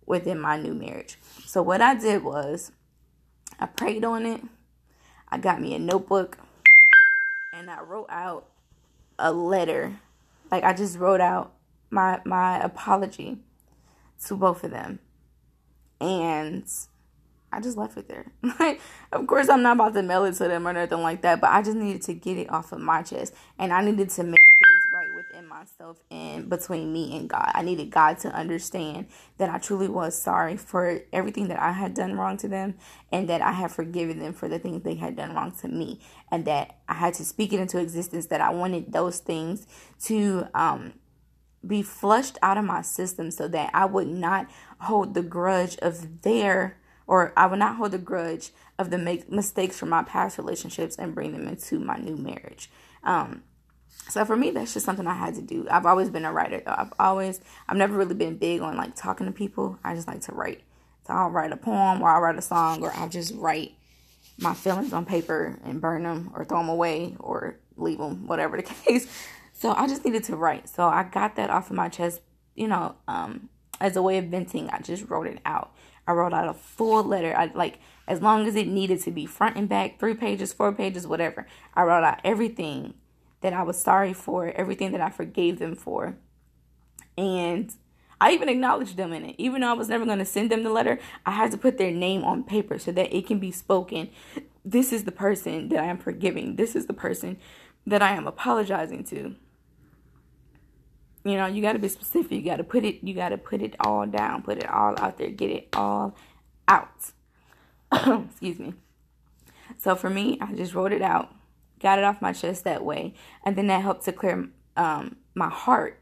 within 0.07 0.38
my 0.38 0.57
new 0.57 0.75
marriage. 0.75 1.18
So 1.47 1.62
what 1.62 1.80
I 1.80 1.95
did 1.95 2.23
was 2.23 2.73
I 3.59 3.66
prayed 3.66 4.04
on 4.04 4.26
it. 4.26 4.42
I 5.28 5.38
got 5.38 5.61
me 5.61 5.75
a 5.75 5.78
notebook 5.78 6.38
and 7.52 7.71
I 7.71 7.83
wrote 7.83 8.09
out 8.09 8.47
a 9.18 9.33
letter. 9.33 10.00
Like 10.50 10.64
I 10.64 10.73
just 10.73 10.99
wrote 10.99 11.21
out 11.21 11.52
my 11.90 12.21
my 12.25 12.59
apology 12.61 13.38
to 14.26 14.37
both 14.37 14.64
of 14.64 14.71
them. 14.71 15.00
And 16.00 16.64
I 17.59 17.61
just 17.61 17.77
left 17.77 17.99
it 17.99 18.07
there. 18.07 18.27
Of 19.11 19.27
course, 19.27 19.49
I'm 19.49 19.62
not 19.62 19.77
about 19.77 19.95
to 19.95 20.03
mail 20.03 20.27
it 20.27 20.35
to 20.35 20.47
them 20.47 20.69
or 20.69 20.73
nothing 20.75 21.00
like 21.00 21.23
that, 21.23 21.41
but 21.41 21.50
I 21.50 21.62
just 21.62 21.77
needed 21.77 22.03
to 22.03 22.12
get 22.12 22.37
it 22.37 22.53
off 22.53 22.73
of 22.73 22.79
my 22.79 23.03
chest. 23.03 23.35
And 23.59 23.73
I 23.73 23.83
needed 23.83 24.11
to 24.11 24.23
make 24.23 24.38
things 24.38 24.93
right 24.93 25.09
within 25.17 25.49
myself 25.49 25.99
and 26.11 26.49
between 26.49 26.93
me 26.93 27.17
and 27.17 27.29
God. 27.29 27.50
I 27.55 27.62
needed 27.62 27.91
God 27.91 28.19
to 28.21 28.29
understand 28.29 29.07
that 29.38 29.49
I 29.49 29.59
truly 29.59 29.88
was 29.88 30.15
sorry 30.15 30.59
for 30.59 31.00
everything 31.11 31.49
that 31.49 31.59
I 31.59 31.73
had 31.73 31.95
done 31.95 32.19
wrong 32.19 32.37
to 32.37 32.49
them 32.49 32.75
and 33.11 33.29
that 33.31 33.41
I 33.41 33.53
had 33.53 33.73
forgiven 33.73 34.19
them 34.19 34.35
for 34.35 34.47
the 34.47 34.59
things 34.59 34.85
they 34.85 34.97
had 34.97 35.17
done 35.17 35.35
wrong 35.35 35.53
to 35.62 35.69
me. 35.69 35.99
And 36.31 36.45
that 36.45 36.77
I 36.87 36.95
had 36.95 37.15
to 37.15 37.25
speak 37.25 37.55
it 37.55 37.61
into 37.61 37.81
existence 37.81 38.27
that 38.27 38.43
I 38.43 38.50
wanted 38.50 38.93
those 38.93 39.19
things 39.21 39.67
to, 40.03 40.47
um, 40.55 40.93
be 41.67 41.83
flushed 41.83 42.38
out 42.41 42.57
of 42.57 42.65
my 42.65 42.83
system 42.83 43.31
so 43.31 43.49
that 43.49 43.71
I 43.75 43.85
would 43.85 44.07
not 44.07 44.49
hold 44.81 45.15
the 45.15 45.23
grudge 45.23 45.77
of 45.79 46.23
their 46.23 46.77
or 47.09 47.33
I 47.37 47.47
will 47.47 47.57
not 47.57 47.77
hold 47.77 47.95
a 47.95 47.99
grudge 47.99 48.50
of 48.79 48.91
the 48.91 48.99
make 48.99 49.33
mistakes 49.33 49.77
from 49.77 49.88
my 49.88 50.05
past 50.05 50.38
relationships 50.38 50.95
and 50.95 51.15
bring 51.15 51.33
them 51.33 51.49
into 51.49 51.81
my 51.81 51.97
new 51.97 52.17
marriage. 52.17 52.71
Um, 53.03 53.43
so 54.09 54.25
for 54.25 54.37
me, 54.37 54.50
that's 54.50 54.75
just 54.75 54.87
something 54.87 55.07
I 55.07 55.15
had 55.15 55.35
to 55.35 55.43
do. 55.43 55.67
I've 55.71 55.87
always 55.87 56.11
been 56.11 56.25
a 56.25 56.33
writer. 56.33 56.62
Though. 56.65 56.75
I've 56.77 56.93
always, 56.99 57.41
I've 57.69 57.77
never 57.77 57.97
really 57.97 58.15
been 58.15 58.37
big 58.37 58.61
on 58.61 58.77
like 58.77 58.95
talking 58.95 59.27
to 59.27 59.33
people. 59.33 59.79
I 59.83 59.95
just 59.95 60.07
like 60.07 60.21
to 60.23 60.33
write. 60.33 60.62
So 61.07 61.15
I'll 61.15 61.31
write 61.31 61.53
a 61.53 61.57
poem, 61.57 62.03
or 62.03 62.11
I'll 62.11 62.21
write 62.21 62.37
a 62.37 62.43
song, 62.43 62.83
or 62.83 62.93
I'll 62.95 63.09
just 63.09 63.35
write 63.35 63.73
my 64.38 64.53
feelings 64.53 64.93
on 64.93 65.07
paper 65.07 65.59
and 65.65 65.81
burn 65.81 66.03
them, 66.03 66.31
or 66.35 66.45
throw 66.45 66.59
them 66.59 66.69
away, 66.69 67.17
or 67.19 67.59
leave 67.77 67.99
them, 67.99 68.27
whatever 68.27 68.59
the 68.59 68.62
case. 68.85 69.09
So 69.55 69.73
I 69.73 69.88
just 69.88 70.05
needed 70.05 70.25
to 70.25 70.37
write. 70.37 70.69
So 70.69 70.87
I 70.87 71.05
got 71.05 71.37
that 71.37 71.50
off 71.50 71.71
of 71.71 71.77
my 71.77 71.88
chest, 71.88 72.21
you 72.55 72.69
know, 72.69 72.95
um, 73.09 73.49
as 73.81 73.97
a 73.97 74.03
way 74.03 74.19
of 74.19 74.27
venting. 74.27 74.69
I 74.71 74.81
just 74.81 75.09
wrote 75.09 75.27
it 75.27 75.38
out. 75.47 75.73
I 76.09 76.12
wrote 76.12 76.33
out 76.33 76.49
a 76.49 76.55
full 76.55 77.05
letter. 77.05 77.37
I 77.37 77.53
like 77.55 77.79
as 78.09 78.23
long 78.23 78.47
as 78.47 78.57
it 78.57 78.67
needed 78.67 79.03
to 79.03 79.11
be 79.11 79.27
front 79.27 79.57
and 79.57 79.69
back, 79.69 80.00
three 80.00 80.15
pages, 80.15 80.55
four 80.55 80.73
pages, 80.73 81.07
whatever. 81.07 81.47
I 81.75 81.83
wrote 81.83 82.03
out 82.03 82.21
everything 82.25 82.95
that 83.43 83.53
I 83.53 83.62
was 83.62 83.81
sorry 83.81 84.15
for, 84.15 84.49
everything 84.53 84.91
that 84.93 85.03
I 85.03 85.11
forgave 85.11 85.59
them 85.59 85.77
for. 85.77 86.17
And 87.19 87.73
I 88.21 88.33
even 88.33 88.49
acknowledged 88.49 88.97
them 88.97 89.12
in 89.12 89.27
it. 89.27 89.35
Even 89.37 89.61
though 89.61 89.69
I 89.69 89.75
was 89.75 89.91
never 89.91 90.07
going 90.07 90.19
to 90.19 90.25
send 90.25 90.50
them 90.50 90.62
the 90.62 90.71
letter, 90.71 90.99
I 91.27 91.33
had 91.33 91.50
to 91.50 91.59
put 91.59 91.77
their 91.77 91.93
name 91.93 92.25
on 92.25 92.43
paper 92.43 92.79
so 92.79 92.91
that 92.93 93.15
it 93.15 93.27
can 93.27 93.38
be 93.38 93.53
spoken. 93.53 94.09
This 94.65 94.93
is 94.93 95.05
the 95.05 95.12
person 95.12 95.69
that 95.69 95.79
I 95.79 95.87
am 95.87 95.99
forgiving. 95.99 96.57
This 96.57 96.75
is 96.75 96.87
the 96.87 96.95
person 96.95 97.38
that 97.87 98.00
I 98.00 98.12
am 98.12 98.27
apologizing 98.27 99.05
to. 99.05 99.37
You 101.28 101.37
know, 101.37 101.47
you 101.47 101.62
got 101.62 101.75
to 101.75 101.78
be 101.78 101.88
specific. 101.88 102.32
You 102.32 102.42
got 102.42 102.56
to 102.56 102.64
put 102.64 102.85
it. 102.85 103.04
You 103.04 103.14
got 103.14 103.30
to 103.30 103.38
put 103.38 103.62
it 103.62 103.76
all 103.80 104.06
down. 104.06 104.42
Put 104.42 104.58
it 104.58 104.68
all 104.68 104.99
out 104.99 105.18
there. 105.18 105.30
Get 105.30 105.50
it 105.50 105.68
all 105.73 106.14
out. 106.66 107.12
Excuse 107.92 108.58
me. 108.58 108.75
So 109.76 109.94
for 109.94 110.08
me, 110.08 110.38
I 110.40 110.54
just 110.54 110.75
wrote 110.75 110.92
it 110.92 111.02
out, 111.02 111.35
got 111.80 111.99
it 111.99 112.04
off 112.04 112.23
my 112.23 112.32
chest 112.32 112.64
that 112.64 112.85
way, 112.85 113.14
and 113.44 113.56
then 113.56 113.66
that 113.66 113.82
helped 113.82 114.04
to 114.06 114.12
clear 114.12 114.49
um, 114.76 115.16
my 115.35 115.49
heart. 115.49 116.00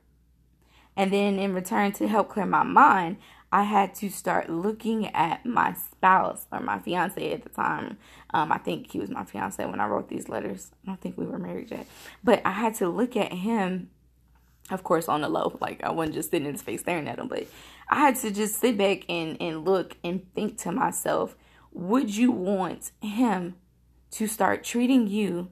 And 0.96 1.12
then 1.12 1.38
in 1.38 1.52
return 1.52 1.92
to 1.92 2.08
help 2.08 2.30
clear 2.30 2.46
my 2.46 2.62
mind, 2.62 3.18
I 3.52 3.64
had 3.64 3.94
to 3.96 4.08
start 4.08 4.48
looking 4.48 5.08
at 5.14 5.44
my 5.44 5.74
spouse 5.74 6.46
or 6.50 6.60
my 6.60 6.78
fiance 6.78 7.32
at 7.32 7.42
the 7.42 7.48
time. 7.48 7.98
Um, 8.32 8.50
I 8.50 8.58
think 8.58 8.90
he 8.90 8.98
was 8.98 9.10
my 9.10 9.24
fiance 9.24 9.64
when 9.64 9.80
I 9.80 9.86
wrote 9.86 10.08
these 10.08 10.28
letters. 10.28 10.70
I 10.84 10.88
don't 10.88 11.00
think 11.00 11.18
we 11.18 11.26
were 11.26 11.38
married 11.38 11.70
yet, 11.70 11.86
but 12.24 12.40
I 12.44 12.52
had 12.52 12.74
to 12.76 12.88
look 12.88 13.16
at 13.16 13.32
him 13.32 13.90
of 14.70 14.82
course 14.82 15.08
on 15.08 15.20
the 15.20 15.28
low 15.28 15.56
like 15.60 15.82
i 15.82 15.90
wasn't 15.90 16.14
just 16.14 16.30
sitting 16.30 16.46
in 16.46 16.54
his 16.54 16.62
face 16.62 16.80
staring 16.80 17.08
at 17.08 17.18
him 17.18 17.28
but 17.28 17.46
i 17.88 18.00
had 18.00 18.16
to 18.16 18.30
just 18.30 18.60
sit 18.60 18.76
back 18.76 19.04
and 19.08 19.36
and 19.40 19.64
look 19.64 19.96
and 20.02 20.26
think 20.34 20.58
to 20.58 20.72
myself 20.72 21.36
would 21.72 22.16
you 22.16 22.30
want 22.30 22.90
him 23.02 23.54
to 24.10 24.26
start 24.26 24.64
treating 24.64 25.06
you 25.06 25.50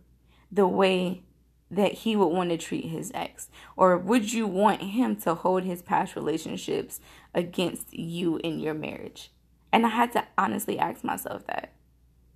the 0.51 0.67
way 0.67 1.23
that 1.71 1.93
he 1.93 2.17
would 2.17 2.29
want 2.29 2.51
to 2.51 2.57
treat 2.57 2.87
his 2.87 3.11
ex? 3.15 3.51
Or 3.77 3.99
would 3.99 4.33
you 4.33 4.47
want 4.47 4.81
him 4.81 5.17
to 5.17 5.35
hold 5.35 5.65
his 5.65 5.83
past 5.83 6.17
relationships 6.17 7.01
against 7.35 7.93
you 7.93 8.39
in 8.39 8.59
your 8.59 8.75
marriage? 8.75 9.33
And 9.73 9.85
i 9.85 9.89
had 9.89 10.13
to 10.13 10.25
honestly 10.39 10.79
ask 10.79 11.03
myself 11.05 11.47
that. 11.47 11.73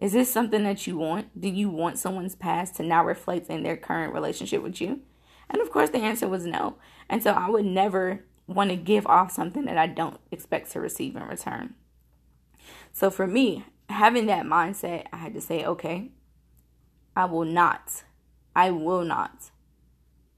Is 0.01 0.13
this 0.13 0.31
something 0.31 0.65
that 0.65 0.87
you 0.87 0.97
want? 0.97 1.41
Do 1.41 1.49
you 1.49 1.71
want 1.71 1.99
someone's 1.99 2.35
past 2.35 2.77
to 2.77 2.83
now 2.83 3.05
reflect 3.05 3.49
in 3.49 3.63
their 3.63 3.77
current 3.77 4.13
relationship 4.13 4.63
with 4.63 4.81
you 4.81 5.01
and 5.51 5.63
of 5.63 5.71
course, 5.71 5.91
the 5.91 5.99
answer 5.99 6.29
was 6.29 6.45
no. 6.45 6.77
And 7.09 7.23
so 7.23 7.33
I 7.33 7.49
would 7.49 7.65
never 7.65 8.25
want 8.47 8.71
to 8.71 8.77
give 8.77 9.07
off 9.07 9.33
something 9.33 9.65
that 9.67 9.79
I 9.79 9.87
don't 9.87 10.21
expect 10.31 10.71
to 10.73 10.81
receive 10.81 11.17
in 11.17 11.23
return. 11.23 11.75
So 12.93 13.11
for 13.11 13.27
me, 13.27 13.65
having 13.89 14.27
that 14.27 14.47
mindset, 14.47 15.07
I 15.13 15.17
had 15.19 15.35
to 15.35 15.41
say, 15.41 15.65
okay, 15.65 16.11
I 17.15 17.25
will 17.27 17.45
not, 17.45 18.05
I 18.55 18.71
will 18.71 19.05
not 19.05 19.51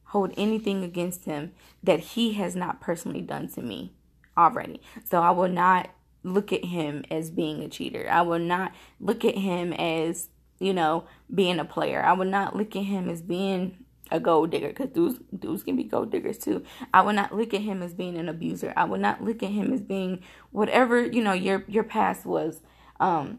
hold 0.05 0.33
anything 0.37 0.83
against 0.83 1.25
him 1.25 1.53
that 1.83 2.01
he 2.01 2.33
has 2.35 2.57
not 2.57 2.81
personally 2.81 3.21
done 3.21 3.49
to 3.49 3.63
me 3.63 3.93
already. 4.37 4.81
So 5.09 5.23
I 5.23 5.31
will 5.31 5.49
not 5.49 5.91
look 6.23 6.53
at 6.53 6.65
him 6.65 7.05
as 7.11 7.31
being 7.31 7.63
a 7.63 7.69
cheater. 7.69 8.09
I 8.11 8.23
will 8.23 8.39
not 8.39 8.73
look 8.99 9.25
at 9.25 9.37
him 9.37 9.73
as, 9.73 10.29
you 10.59 10.75
know, 10.75 11.05
being 11.33 11.59
a 11.59 11.65
player. 11.65 12.03
I 12.03 12.13
will 12.13 12.27
not 12.27 12.57
look 12.57 12.75
at 12.75 12.85
him 12.85 13.09
as 13.09 13.23
being 13.23 13.85
a 14.11 14.21
gold 14.21 14.51
digger 14.51 14.69
because 14.69 14.89
dudes 14.89 15.19
dudes 15.39 15.63
can 15.63 15.77
be 15.77 15.85
gold 15.85 16.11
diggers 16.11 16.39
too. 16.39 16.65
I 16.93 17.03
would 17.03 17.17
not 17.17 17.35
look 17.35 17.55
at 17.55 17.61
him 17.61 17.83
as 17.83 17.95
being 17.95 18.17
an 18.17 18.29
abuser. 18.29 18.73
I 18.77 18.85
would 18.85 19.01
not 19.01 19.23
look 19.23 19.43
at 19.43 19.51
him 19.51 19.73
as 19.73 19.81
being 19.81 20.23
whatever 20.51 21.05
you 21.05 21.23
know 21.23 21.33
your 21.33 21.65
your 21.69 21.85
past 21.85 22.27
was. 22.27 22.61
Um, 22.99 23.39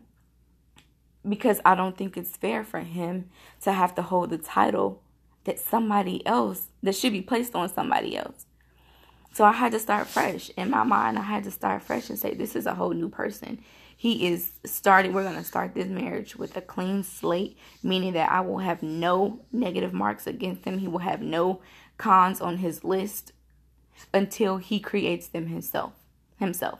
because 1.28 1.62
I 1.64 1.76
don't 1.76 1.96
think 1.96 2.18
it's 2.18 2.36
fair 2.36 2.64
for 2.64 2.80
him 2.80 3.30
to 3.62 3.74
have 3.74 3.94
to 3.96 4.02
hold 4.02 4.32
the 4.32 4.40
title 4.40 5.04
that 5.44 5.60
somebody 5.60 6.26
else 6.26 6.68
that 6.82 6.96
should 6.96 7.14
be 7.14 7.22
placed 7.22 7.56
on 7.56 7.70
somebody 7.70 8.18
else. 8.18 8.46
So 9.34 9.46
I 9.46 9.52
had 9.54 9.72
to 9.72 9.80
start 9.80 10.08
fresh 10.08 10.50
in 10.58 10.70
my 10.72 10.84
mind. 10.84 11.18
I 11.18 11.22
had 11.22 11.44
to 11.46 11.52
start 11.52 11.84
fresh 11.84 12.10
and 12.10 12.18
say 12.18 12.34
this 12.34 12.56
is 12.56 12.66
a 12.66 12.74
whole 12.74 12.92
new 12.92 13.10
person 13.10 13.62
he 14.02 14.26
is 14.26 14.54
starting 14.66 15.14
we're 15.14 15.22
going 15.22 15.36
to 15.36 15.44
start 15.44 15.76
this 15.76 15.88
marriage 15.88 16.36
with 16.36 16.58
a 16.58 16.62
clean 16.62 17.04
slate 17.04 17.56
meaning 17.84 18.14
that 18.14 18.32
i 18.32 18.42
will 18.42 18.58
have 18.58 18.82
no 18.82 19.42
negative 19.52 19.94
marks 19.94 20.28
against 20.28 20.66
him. 20.66 20.80
He 20.80 20.88
will 20.88 21.00
have 21.00 21.22
no 21.22 21.62
cons 21.98 22.42
on 22.42 22.58
his 22.58 22.84
list 22.84 23.34
until 24.14 24.58
he 24.58 24.80
creates 24.80 25.28
them 25.28 25.48
himself 25.48 25.94
himself. 26.38 26.80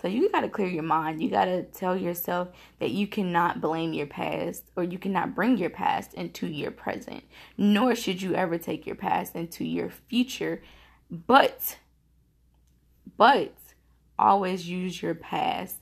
So 0.00 0.06
you 0.06 0.30
got 0.30 0.42
to 0.42 0.48
clear 0.48 0.68
your 0.68 0.84
mind. 0.84 1.20
You 1.20 1.28
got 1.28 1.46
to 1.46 1.64
tell 1.64 1.96
yourself 1.96 2.50
that 2.78 2.92
you 2.92 3.08
cannot 3.08 3.60
blame 3.60 3.92
your 3.92 4.06
past 4.06 4.70
or 4.76 4.84
you 4.84 4.96
cannot 4.96 5.34
bring 5.34 5.58
your 5.58 5.70
past 5.70 6.14
into 6.14 6.46
your 6.46 6.70
present 6.70 7.24
nor 7.56 7.96
should 7.96 8.22
you 8.22 8.34
ever 8.34 8.58
take 8.58 8.86
your 8.86 8.94
past 8.94 9.34
into 9.34 9.64
your 9.64 9.90
future. 9.90 10.62
But 11.10 11.78
but 13.16 13.54
always 14.18 14.68
use 14.68 15.02
your 15.02 15.14
past 15.14 15.76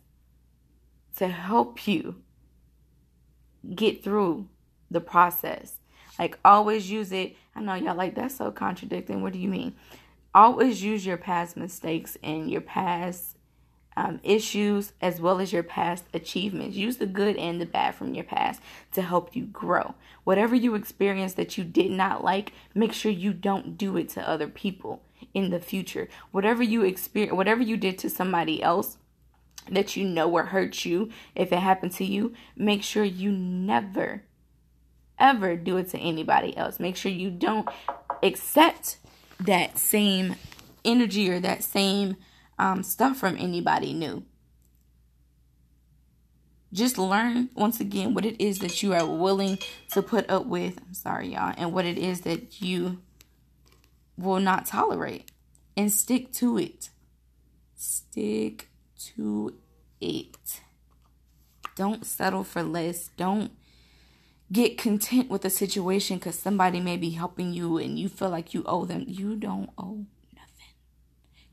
to 1.17 1.29
help 1.29 1.87
you 1.87 2.23
get 3.75 4.05
through 4.05 4.49
the 4.91 5.01
process. 5.01 5.77
Like, 6.19 6.39
always 6.45 6.91
use 6.91 7.13
it. 7.13 7.37
I 7.55 7.61
know 7.61 7.75
y'all 7.75 7.95
like 7.95 8.15
that's 8.15 8.37
so 8.37 8.51
contradicting. 8.51 9.23
What 9.23 9.33
do 9.33 9.39
you 9.39 9.49
mean? 9.49 9.75
Always 10.35 10.83
use 10.83 11.05
your 11.07 11.17
past 11.17 11.57
mistakes 11.57 12.17
and 12.23 12.51
your 12.51 12.61
past 12.61 13.36
um, 13.97 14.21
issues 14.23 14.93
as 15.01 15.21
well 15.21 15.41
as 15.41 15.53
your 15.53 15.63
past 15.63 16.05
achievements. 16.13 16.77
Use 16.77 16.99
the 16.99 17.07
good 17.07 17.37
and 17.37 17.61
the 17.61 17.67
bad 17.67 17.95
from 17.95 18.15
your 18.15 18.25
past 18.25 18.61
to 18.93 19.03
help 19.03 19.35
you 19.35 19.45
grow. 19.47 19.95
Whatever 20.25 20.55
you 20.55 20.75
experience 20.75 21.35
that 21.35 21.57
you 21.57 21.65
did 21.65 21.91
not 21.91 22.23
like, 22.23 22.53
make 22.75 22.93
sure 22.93 23.11
you 23.11 23.33
don't 23.33 23.79
do 23.79 23.97
it 23.97 24.09
to 24.11 24.29
other 24.29 24.49
people 24.49 25.03
in 25.33 25.51
the 25.51 25.61
future. 25.61 26.09
Whatever 26.31 26.63
you 26.63 26.83
experience, 26.83 27.35
whatever 27.35 27.63
you 27.63 27.77
did 27.77 27.99
to 27.99 28.11
somebody 28.11 28.63
else 28.63 28.99
that 29.71 29.97
you 29.97 30.05
know 30.05 30.29
will 30.29 30.45
hurt 30.45 30.85
you 30.85 31.11
if 31.35 31.51
it 31.53 31.59
happened 31.59 31.93
to 31.93 32.05
you, 32.05 32.35
make 32.55 32.83
sure 32.83 33.05
you 33.05 33.33
never 33.33 34.23
ever 35.19 35.57
do 35.57 35.79
it 35.79 35.89
to 35.91 35.99
anybody 35.99 36.57
else. 36.57 36.79
Make 36.79 36.97
sure 36.97 37.11
you 37.11 37.31
don't 37.31 37.69
accept 38.23 38.99
that 39.41 39.79
same 39.79 40.37
energy 40.85 41.31
or 41.31 41.41
that 41.41 41.63
same 41.63 42.17
um, 42.59 42.83
stuff 42.83 43.17
from 43.17 43.37
anybody 43.37 43.93
new. 43.93 44.25
Just 46.73 46.99
learn 46.99 47.49
once 47.55 47.81
again 47.81 48.13
what 48.13 48.25
it 48.25 48.41
is 48.43 48.59
that 48.59 48.83
you 48.83 48.93
are 48.93 49.07
willing 49.07 49.59
to 49.93 50.03
put 50.03 50.29
up 50.29 50.47
with. 50.47 50.79
I'm 50.87 50.95
sorry, 50.95 51.29
y'all, 51.29 51.55
and 51.57 51.73
what 51.73 51.87
it 51.87 51.97
is 51.97 52.23
that 52.23 52.61
you 52.61 53.01
will 54.19 54.41
not 54.41 54.67
tolerate 54.67 55.31
and 55.77 55.93
stick 55.93 56.33
to 56.35 56.59
it. 56.59 56.91
Stick 57.75 58.69
to 59.15 59.55
it. 60.01 60.61
Don't 61.77 62.05
settle 62.07 62.43
for 62.45 62.63
less. 62.63 63.09
Don't 63.17 63.53
get 64.51 64.79
content 64.79 65.29
with 65.29 65.45
a 65.45 65.51
situation 65.51 66.17
because 66.19 66.39
somebody 66.39 66.81
may 66.81 66.97
be 66.97 67.11
helping 67.11 67.53
you 67.53 67.79
and 67.79 67.99
you 67.99 68.09
feel 68.09 68.31
like 68.31 68.55
you 68.55 68.63
owe 68.67 68.85
them. 68.85 69.05
You 69.07 69.37
don't 69.37 69.71
owe. 69.77 70.07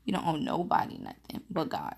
You 0.04 0.12
don't 0.12 0.26
owe 0.26 0.36
nobody 0.36 0.98
nothing 0.98 1.42
but 1.50 1.68
God. 1.68 1.94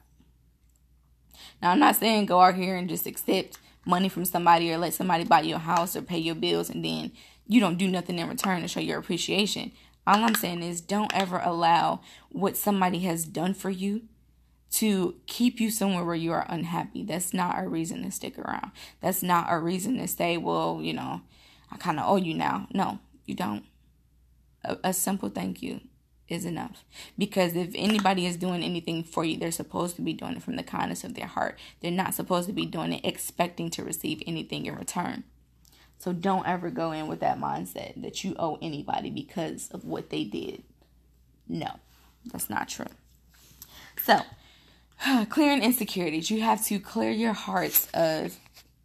Now, 1.60 1.72
I'm 1.72 1.78
not 1.78 1.96
saying 1.96 2.26
go 2.26 2.40
out 2.40 2.54
here 2.54 2.76
and 2.76 2.88
just 2.88 3.06
accept 3.06 3.58
money 3.84 4.08
from 4.08 4.24
somebody 4.24 4.72
or 4.72 4.78
let 4.78 4.94
somebody 4.94 5.24
buy 5.24 5.42
your 5.42 5.58
house 5.58 5.96
or 5.96 6.02
pay 6.02 6.18
your 6.18 6.34
bills 6.34 6.70
and 6.70 6.84
then 6.84 7.12
you 7.46 7.60
don't 7.60 7.78
do 7.78 7.88
nothing 7.88 8.18
in 8.18 8.28
return 8.28 8.62
to 8.62 8.68
show 8.68 8.80
your 8.80 8.98
appreciation. 8.98 9.72
All 10.06 10.24
I'm 10.24 10.34
saying 10.34 10.62
is 10.62 10.80
don't 10.80 11.14
ever 11.14 11.38
allow 11.38 12.00
what 12.30 12.56
somebody 12.56 13.00
has 13.00 13.24
done 13.24 13.54
for 13.54 13.70
you 13.70 14.02
to 14.72 15.16
keep 15.26 15.60
you 15.60 15.70
somewhere 15.70 16.04
where 16.04 16.14
you 16.14 16.32
are 16.32 16.46
unhappy. 16.48 17.04
That's 17.04 17.32
not 17.32 17.58
a 17.58 17.68
reason 17.68 18.02
to 18.02 18.10
stick 18.10 18.38
around. 18.38 18.72
That's 19.00 19.22
not 19.22 19.46
a 19.48 19.58
reason 19.58 19.98
to 19.98 20.08
say, 20.08 20.36
well, 20.36 20.80
you 20.82 20.92
know, 20.92 21.22
I 21.70 21.76
kind 21.76 21.98
of 21.98 22.08
owe 22.08 22.16
you 22.16 22.34
now. 22.34 22.68
No, 22.72 22.98
you 23.24 23.34
don't. 23.34 23.64
A, 24.64 24.76
a 24.84 24.92
simple 24.92 25.28
thank 25.28 25.62
you 25.62 25.80
is 26.28 26.44
enough. 26.44 26.84
Because 27.16 27.54
if 27.54 27.70
anybody 27.74 28.26
is 28.26 28.36
doing 28.36 28.62
anything 28.62 29.04
for 29.04 29.24
you, 29.24 29.36
they're 29.36 29.50
supposed 29.50 29.96
to 29.96 30.02
be 30.02 30.12
doing 30.12 30.36
it 30.36 30.42
from 30.42 30.56
the 30.56 30.62
kindness 30.62 31.04
of 31.04 31.14
their 31.14 31.26
heart. 31.26 31.58
They're 31.80 31.90
not 31.90 32.14
supposed 32.14 32.48
to 32.48 32.52
be 32.52 32.66
doing 32.66 32.92
it 32.92 33.04
expecting 33.04 33.70
to 33.70 33.84
receive 33.84 34.22
anything 34.26 34.66
in 34.66 34.74
return. 34.74 35.24
So 35.98 36.12
don't 36.12 36.46
ever 36.46 36.70
go 36.70 36.92
in 36.92 37.06
with 37.06 37.20
that 37.20 37.38
mindset 37.38 38.00
that 38.02 38.22
you 38.22 38.34
owe 38.38 38.58
anybody 38.60 39.10
because 39.10 39.68
of 39.70 39.84
what 39.84 40.10
they 40.10 40.24
did. 40.24 40.62
No, 41.48 41.78
that's 42.32 42.50
not 42.50 42.68
true. 42.68 42.86
So, 44.02 44.20
clearing 45.28 45.62
insecurities. 45.62 46.30
You 46.30 46.42
have 46.42 46.64
to 46.66 46.78
clear 46.78 47.10
your 47.10 47.32
hearts 47.32 47.88
of 47.94 48.36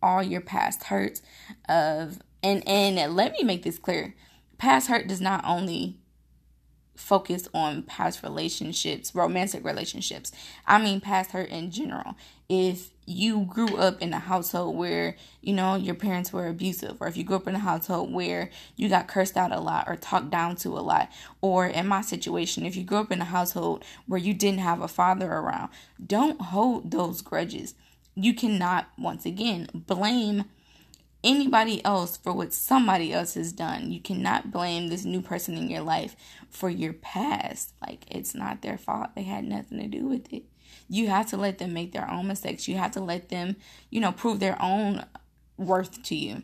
all 0.01 0.23
your 0.23 0.41
past 0.41 0.85
hurts 0.85 1.21
of 1.69 2.19
and 2.41 2.67
and 2.67 3.15
let 3.15 3.33
me 3.33 3.43
make 3.43 3.63
this 3.63 3.77
clear. 3.77 4.15
Past 4.57 4.87
hurt 4.87 5.07
does 5.07 5.21
not 5.21 5.43
only 5.45 5.97
focus 7.01 7.49
on 7.53 7.83
past 7.83 8.23
relationships, 8.23 9.13
romantic 9.15 9.65
relationships. 9.65 10.31
I 10.67 10.81
mean, 10.81 11.01
past 11.01 11.31
hurt 11.31 11.49
in 11.49 11.71
general. 11.71 12.15
If 12.47 12.91
you 13.05 13.45
grew 13.45 13.75
up 13.77 14.01
in 14.01 14.13
a 14.13 14.19
household 14.19 14.77
where, 14.77 15.15
you 15.41 15.53
know, 15.53 15.75
your 15.75 15.95
parents 15.95 16.31
were 16.31 16.47
abusive, 16.47 16.97
or 17.01 17.07
if 17.07 17.17
you 17.17 17.23
grew 17.23 17.37
up 17.37 17.47
in 17.47 17.55
a 17.55 17.59
household 17.59 18.13
where 18.13 18.51
you 18.75 18.87
got 18.87 19.07
cursed 19.07 19.35
out 19.35 19.51
a 19.51 19.59
lot 19.59 19.85
or 19.87 19.95
talked 19.95 20.29
down 20.29 20.55
to 20.57 20.69
a 20.69 20.79
lot, 20.79 21.11
or 21.41 21.65
in 21.65 21.87
my 21.87 22.01
situation, 22.01 22.65
if 22.65 22.75
you 22.75 22.83
grew 22.83 22.99
up 22.99 23.11
in 23.11 23.21
a 23.21 23.25
household 23.25 23.83
where 24.05 24.19
you 24.19 24.33
didn't 24.33 24.59
have 24.59 24.81
a 24.81 24.87
father 24.87 25.31
around, 25.31 25.69
don't 26.05 26.39
hold 26.39 26.91
those 26.91 27.21
grudges. 27.21 27.73
You 28.13 28.33
cannot, 28.33 28.89
once 28.97 29.25
again, 29.25 29.67
blame 29.73 30.45
anybody 31.23 31.83
else 31.85 32.17
for 32.17 32.33
what 32.33 32.53
somebody 32.53 33.13
else 33.13 33.35
has 33.35 33.51
done. 33.51 33.91
You 33.91 34.01
cannot 34.01 34.51
blame 34.51 34.87
this 34.87 35.05
new 35.05 35.21
person 35.21 35.55
in 35.57 35.69
your 35.69 35.81
life 35.81 36.15
for 36.49 36.69
your 36.69 36.93
past. 36.93 37.73
Like, 37.81 38.05
it's 38.09 38.33
not 38.33 38.61
their 38.61 38.77
fault. 38.77 39.09
They 39.15 39.23
had 39.23 39.43
nothing 39.43 39.79
to 39.79 39.87
do 39.87 40.07
with 40.07 40.31
it. 40.33 40.43
You 40.89 41.07
have 41.07 41.27
to 41.27 41.37
let 41.37 41.57
them 41.57 41.73
make 41.73 41.91
their 41.91 42.09
own 42.09 42.27
mistakes. 42.27 42.67
You 42.67 42.77
have 42.77 42.91
to 42.91 43.01
let 43.01 43.29
them, 43.29 43.55
you 43.89 43.99
know, 44.01 44.11
prove 44.11 44.39
their 44.39 44.61
own 44.61 45.05
worth 45.57 46.01
to 46.03 46.15
you. 46.15 46.43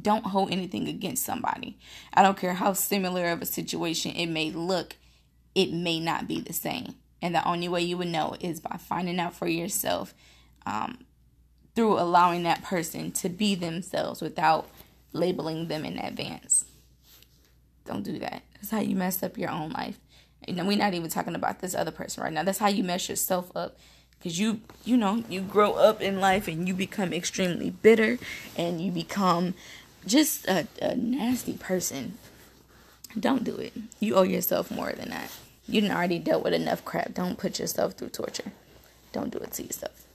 Don't 0.00 0.26
hold 0.26 0.52
anything 0.52 0.86
against 0.86 1.24
somebody. 1.24 1.78
I 2.14 2.22
don't 2.22 2.38
care 2.38 2.54
how 2.54 2.74
similar 2.74 3.30
of 3.30 3.42
a 3.42 3.46
situation 3.46 4.12
it 4.12 4.26
may 4.26 4.50
look, 4.50 4.96
it 5.54 5.72
may 5.72 5.98
not 5.98 6.28
be 6.28 6.40
the 6.40 6.52
same. 6.52 6.94
And 7.20 7.34
the 7.34 7.44
only 7.48 7.68
way 7.68 7.82
you 7.82 7.98
would 7.98 8.08
know 8.08 8.36
is 8.38 8.60
by 8.60 8.76
finding 8.76 9.18
out 9.18 9.34
for 9.34 9.48
yourself 9.48 10.14
um, 10.66 10.98
through 11.78 11.96
allowing 11.96 12.42
that 12.42 12.60
person 12.64 13.12
to 13.12 13.28
be 13.28 13.54
themselves 13.54 14.20
without 14.20 14.68
labeling 15.12 15.68
them 15.68 15.84
in 15.84 15.96
advance. 15.96 16.64
Don't 17.86 18.02
do 18.02 18.18
that. 18.18 18.42
That's 18.54 18.72
how 18.72 18.80
you 18.80 18.96
mess 18.96 19.22
up 19.22 19.38
your 19.38 19.50
own 19.50 19.70
life. 19.70 19.96
Know, 20.48 20.64
we're 20.64 20.76
not 20.76 20.94
even 20.94 21.08
talking 21.08 21.36
about 21.36 21.60
this 21.60 21.76
other 21.76 21.92
person 21.92 22.24
right 22.24 22.32
now. 22.32 22.42
That's 22.42 22.58
how 22.58 22.66
you 22.66 22.82
mess 22.82 23.08
yourself 23.08 23.52
up. 23.54 23.78
Cause 24.20 24.40
you, 24.40 24.60
you 24.84 24.96
know, 24.96 25.22
you 25.28 25.40
grow 25.40 25.74
up 25.74 26.00
in 26.00 26.18
life 26.18 26.48
and 26.48 26.66
you 26.66 26.74
become 26.74 27.12
extremely 27.12 27.70
bitter, 27.70 28.18
and 28.56 28.80
you 28.80 28.90
become 28.90 29.54
just 30.04 30.48
a, 30.48 30.66
a 30.82 30.96
nasty 30.96 31.52
person. 31.52 32.18
Don't 33.16 33.44
do 33.44 33.54
it. 33.54 33.72
You 34.00 34.16
owe 34.16 34.24
yourself 34.24 34.68
more 34.72 34.90
than 34.90 35.10
that. 35.10 35.30
You 35.68 35.80
didn't 35.80 35.96
already 35.96 36.18
dealt 36.18 36.42
with 36.42 36.54
enough 36.54 36.84
crap. 36.84 37.14
Don't 37.14 37.38
put 37.38 37.60
yourself 37.60 37.92
through 37.92 38.08
torture. 38.08 38.50
Don't 39.12 39.30
do 39.30 39.38
it 39.38 39.52
to 39.52 39.62
yourself. 39.62 40.07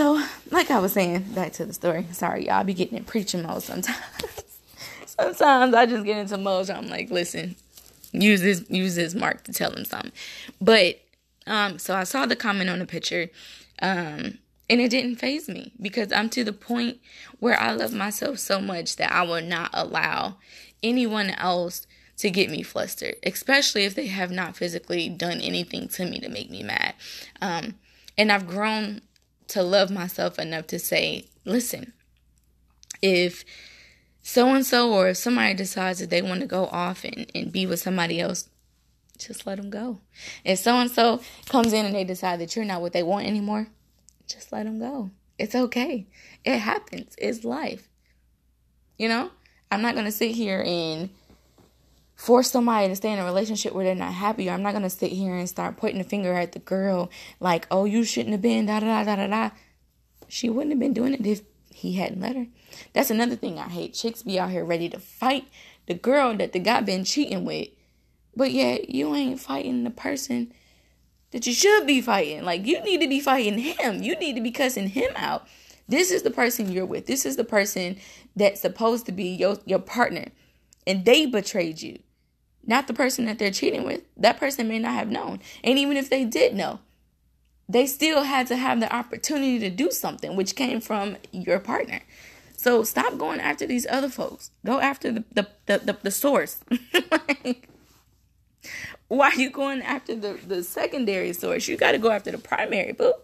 So, 0.00 0.18
like 0.50 0.70
I 0.70 0.78
was 0.78 0.94
saying, 0.94 1.24
back 1.34 1.52
to 1.52 1.66
the 1.66 1.74
story. 1.74 2.06
Sorry, 2.12 2.46
y'all 2.46 2.54
I 2.54 2.62
be 2.62 2.72
getting 2.72 2.96
in 2.96 3.04
preaching 3.04 3.42
mode 3.42 3.62
sometimes. 3.62 3.98
sometimes 5.04 5.74
I 5.74 5.84
just 5.84 6.06
get 6.06 6.16
into 6.16 6.38
mode. 6.38 6.70
I'm 6.70 6.88
like, 6.88 7.10
listen, 7.10 7.54
use 8.10 8.40
this, 8.40 8.64
use 8.70 8.94
this 8.94 9.14
mark 9.14 9.44
to 9.44 9.52
tell 9.52 9.70
them 9.70 9.84
something. 9.84 10.12
But, 10.58 11.02
um, 11.46 11.78
so 11.78 11.94
I 11.94 12.04
saw 12.04 12.24
the 12.24 12.34
comment 12.34 12.70
on 12.70 12.78
the 12.78 12.86
picture, 12.86 13.28
um, 13.82 14.38
and 14.70 14.80
it 14.80 14.88
didn't 14.88 15.16
faze 15.16 15.50
me 15.50 15.72
because 15.78 16.10
I'm 16.12 16.30
to 16.30 16.44
the 16.44 16.54
point 16.54 16.96
where 17.38 17.60
I 17.60 17.72
love 17.72 17.92
myself 17.92 18.38
so 18.38 18.58
much 18.58 18.96
that 18.96 19.12
I 19.12 19.20
will 19.24 19.42
not 19.42 19.68
allow 19.74 20.36
anyone 20.82 21.28
else 21.32 21.86
to 22.16 22.30
get 22.30 22.48
me 22.48 22.62
flustered, 22.62 23.16
especially 23.22 23.84
if 23.84 23.94
they 23.96 24.06
have 24.06 24.30
not 24.30 24.56
physically 24.56 25.10
done 25.10 25.42
anything 25.42 25.88
to 25.88 26.06
me 26.06 26.20
to 26.20 26.30
make 26.30 26.50
me 26.50 26.62
mad. 26.62 26.94
Um, 27.42 27.74
and 28.16 28.32
I've 28.32 28.46
grown 28.46 29.02
to 29.50 29.62
love 29.62 29.90
myself 29.90 30.38
enough 30.38 30.66
to 30.68 30.78
say, 30.78 31.26
listen, 31.44 31.92
if 33.02 33.44
so 34.22 34.48
and 34.54 34.64
so 34.64 34.92
or 34.92 35.08
if 35.08 35.16
somebody 35.16 35.54
decides 35.54 35.98
that 36.00 36.10
they 36.10 36.22
want 36.22 36.40
to 36.40 36.46
go 36.46 36.66
off 36.66 37.04
and, 37.04 37.30
and 37.34 37.52
be 37.52 37.66
with 37.66 37.80
somebody 37.80 38.20
else, 38.20 38.48
just 39.18 39.46
let 39.46 39.56
them 39.58 39.70
go. 39.70 40.00
If 40.44 40.58
so 40.58 40.76
and 40.76 40.90
so 40.90 41.20
comes 41.48 41.72
in 41.72 41.84
and 41.84 41.94
they 41.94 42.04
decide 42.04 42.40
that 42.40 42.56
you're 42.56 42.64
not 42.64 42.80
what 42.80 42.92
they 42.92 43.02
want 43.02 43.26
anymore, 43.26 43.68
just 44.26 44.52
let 44.52 44.64
them 44.64 44.78
go. 44.78 45.10
It's 45.38 45.54
okay. 45.54 46.06
It 46.44 46.58
happens. 46.58 47.14
It's 47.18 47.44
life. 47.44 47.88
You 48.98 49.08
know, 49.08 49.30
I'm 49.70 49.82
not 49.82 49.94
going 49.94 50.06
to 50.06 50.12
sit 50.12 50.32
here 50.32 50.62
and 50.66 51.10
force 52.20 52.50
somebody 52.50 52.86
to 52.86 52.94
stay 52.94 53.10
in 53.10 53.18
a 53.18 53.24
relationship 53.24 53.72
where 53.72 53.82
they're 53.82 53.94
not 53.94 54.12
happy, 54.12 54.46
or 54.46 54.52
I'm 54.52 54.62
not 54.62 54.74
gonna 54.74 54.90
sit 54.90 55.10
here 55.10 55.34
and 55.34 55.48
start 55.48 55.78
pointing 55.78 56.02
a 56.02 56.04
finger 56.04 56.34
at 56.34 56.52
the 56.52 56.58
girl 56.58 57.10
like, 57.40 57.66
oh, 57.70 57.86
you 57.86 58.04
shouldn't 58.04 58.32
have 58.32 58.42
been 58.42 58.66
da 58.66 58.78
da 58.78 59.04
da 59.04 59.16
da 59.16 59.26
da. 59.26 59.50
She 60.28 60.50
wouldn't 60.50 60.72
have 60.72 60.78
been 60.78 60.92
doing 60.92 61.14
it 61.14 61.26
if 61.26 61.40
he 61.74 61.94
hadn't 61.94 62.20
let 62.20 62.36
her. 62.36 62.46
That's 62.92 63.10
another 63.10 63.36
thing 63.36 63.58
I 63.58 63.68
hate. 63.68 63.94
Chicks 63.94 64.22
be 64.22 64.38
out 64.38 64.50
here 64.50 64.66
ready 64.66 64.90
to 64.90 64.98
fight 64.98 65.48
the 65.86 65.94
girl 65.94 66.36
that 66.36 66.52
the 66.52 66.58
guy 66.58 66.82
been 66.82 67.04
cheating 67.04 67.46
with, 67.46 67.68
but 68.36 68.50
yet 68.50 68.90
you 68.90 69.14
ain't 69.14 69.40
fighting 69.40 69.84
the 69.84 69.90
person 69.90 70.52
that 71.30 71.46
you 71.46 71.54
should 71.54 71.86
be 71.86 72.02
fighting. 72.02 72.44
Like 72.44 72.66
you 72.66 72.82
need 72.82 73.00
to 73.00 73.08
be 73.08 73.20
fighting 73.20 73.56
him. 73.56 74.02
You 74.02 74.14
need 74.16 74.34
to 74.34 74.42
be 74.42 74.50
cussing 74.50 74.88
him 74.88 75.10
out. 75.16 75.48
This 75.88 76.10
is 76.10 76.22
the 76.22 76.30
person 76.30 76.70
you're 76.70 76.84
with. 76.84 77.06
This 77.06 77.24
is 77.24 77.36
the 77.36 77.44
person 77.44 77.96
that's 78.36 78.60
supposed 78.60 79.06
to 79.06 79.12
be 79.12 79.28
your 79.28 79.56
your 79.64 79.78
partner, 79.78 80.26
and 80.86 81.06
they 81.06 81.24
betrayed 81.24 81.80
you 81.80 82.00
not 82.66 82.86
the 82.86 82.94
person 82.94 83.24
that 83.26 83.38
they're 83.38 83.50
cheating 83.50 83.84
with. 83.84 84.02
That 84.16 84.38
person 84.38 84.68
may 84.68 84.78
not 84.78 84.94
have 84.94 85.10
known. 85.10 85.40
And 85.64 85.78
even 85.78 85.96
if 85.96 86.10
they 86.10 86.24
did 86.24 86.54
know, 86.54 86.80
they 87.68 87.86
still 87.86 88.24
had 88.24 88.46
to 88.48 88.56
have 88.56 88.80
the 88.80 88.94
opportunity 88.94 89.58
to 89.60 89.70
do 89.70 89.90
something, 89.90 90.36
which 90.36 90.56
came 90.56 90.80
from 90.80 91.16
your 91.32 91.60
partner. 91.60 92.00
So 92.56 92.82
stop 92.84 93.16
going 93.16 93.40
after 93.40 93.66
these 93.66 93.86
other 93.88 94.08
folks. 94.08 94.50
Go 94.66 94.80
after 94.80 95.12
the 95.12 95.24
the 95.32 95.48
the, 95.66 95.78
the, 95.78 95.98
the 96.02 96.10
source. 96.10 96.60
like, 97.10 97.68
why 99.08 99.30
are 99.30 99.40
you 99.40 99.50
going 99.50 99.82
after 99.82 100.14
the, 100.14 100.38
the 100.46 100.62
secondary 100.62 101.32
source? 101.32 101.68
You 101.68 101.76
got 101.76 101.92
to 101.92 101.98
go 101.98 102.10
after 102.10 102.30
the 102.30 102.38
primary, 102.38 102.92
boo. 102.92 103.14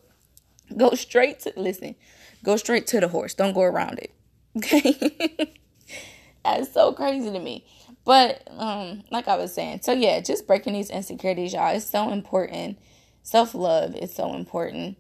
Go 0.77 0.91
straight 0.95 1.41
to 1.41 1.53
listen. 1.57 1.95
Go 2.43 2.57
straight 2.57 2.87
to 2.89 3.01
the 3.01 3.09
horse. 3.09 3.35
Don't 3.35 3.53
go 3.53 3.63
around 3.63 3.99
it. 3.99 4.11
Okay. 4.57 5.55
That's 6.45 6.73
so 6.73 6.93
crazy 6.93 7.31
to 7.31 7.39
me. 7.39 7.65
But 8.07 8.47
um, 8.57 9.03
like 9.11 9.27
I 9.27 9.37
was 9.37 9.53
saying, 9.53 9.81
so 9.83 9.93
yeah, 9.93 10.21
just 10.21 10.47
breaking 10.47 10.75
these 10.75 10.91
insecurities, 10.91 11.53
y'all. 11.53 11.75
It's 11.75 11.85
so 11.85 12.11
important. 12.11 12.79
Self 13.25 13.53
love 13.53 13.97
is 13.97 14.15
so 14.15 14.33
important. 14.33 14.97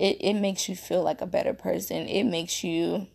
It 0.00 0.16
it 0.20 0.34
makes 0.34 0.68
you 0.68 0.74
feel 0.74 1.02
like 1.04 1.20
a 1.20 1.26
better 1.26 1.54
person. 1.54 2.08
It 2.08 2.24
makes 2.24 2.64
you 2.64 3.06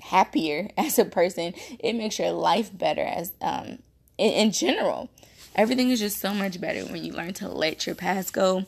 happier 0.00 0.70
as 0.78 0.98
a 0.98 1.04
person. 1.04 1.52
It 1.78 1.92
makes 1.92 2.18
your 2.18 2.30
life 2.30 2.76
better 2.76 3.02
as 3.02 3.34
um 3.42 3.80
in, 4.16 4.32
in 4.32 4.50
general. 4.50 5.10
Everything 5.54 5.90
is 5.90 6.00
just 6.00 6.18
so 6.18 6.32
much 6.32 6.58
better 6.58 6.86
when 6.86 7.04
you 7.04 7.12
learn 7.12 7.34
to 7.34 7.48
let 7.48 7.86
your 7.86 7.94
past 7.94 8.32
go. 8.32 8.64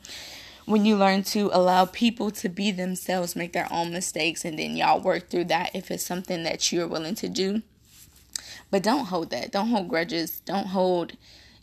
When 0.67 0.85
you 0.85 0.97
learn 0.97 1.23
to 1.25 1.49
allow 1.55 1.87
people 1.87 2.31
to 2.33 2.49
be 2.51 2.71
themselves, 2.71 3.35
make 3.35 3.53
their 3.55 3.69
own 3.73 3.93
mistakes, 3.93 4.45
and 4.45 4.59
then 4.59 4.77
y'all 4.77 5.01
work 5.01 5.31
through 5.31 5.45
that 5.45 5.71
if 5.75 5.91
it's 5.91 6.05
something 6.05 6.43
that 6.43 6.71
you're 6.71 6.87
willing 6.87 7.15
to 7.15 7.29
do 7.31 7.63
but 8.77 8.83
don't 8.83 9.07
hold 9.07 9.31
that. 9.31 9.53
Don't 9.53 9.69
hold 9.69 9.89
grudges. 9.89 10.41
Don't 10.41 10.67
hold 10.67 11.15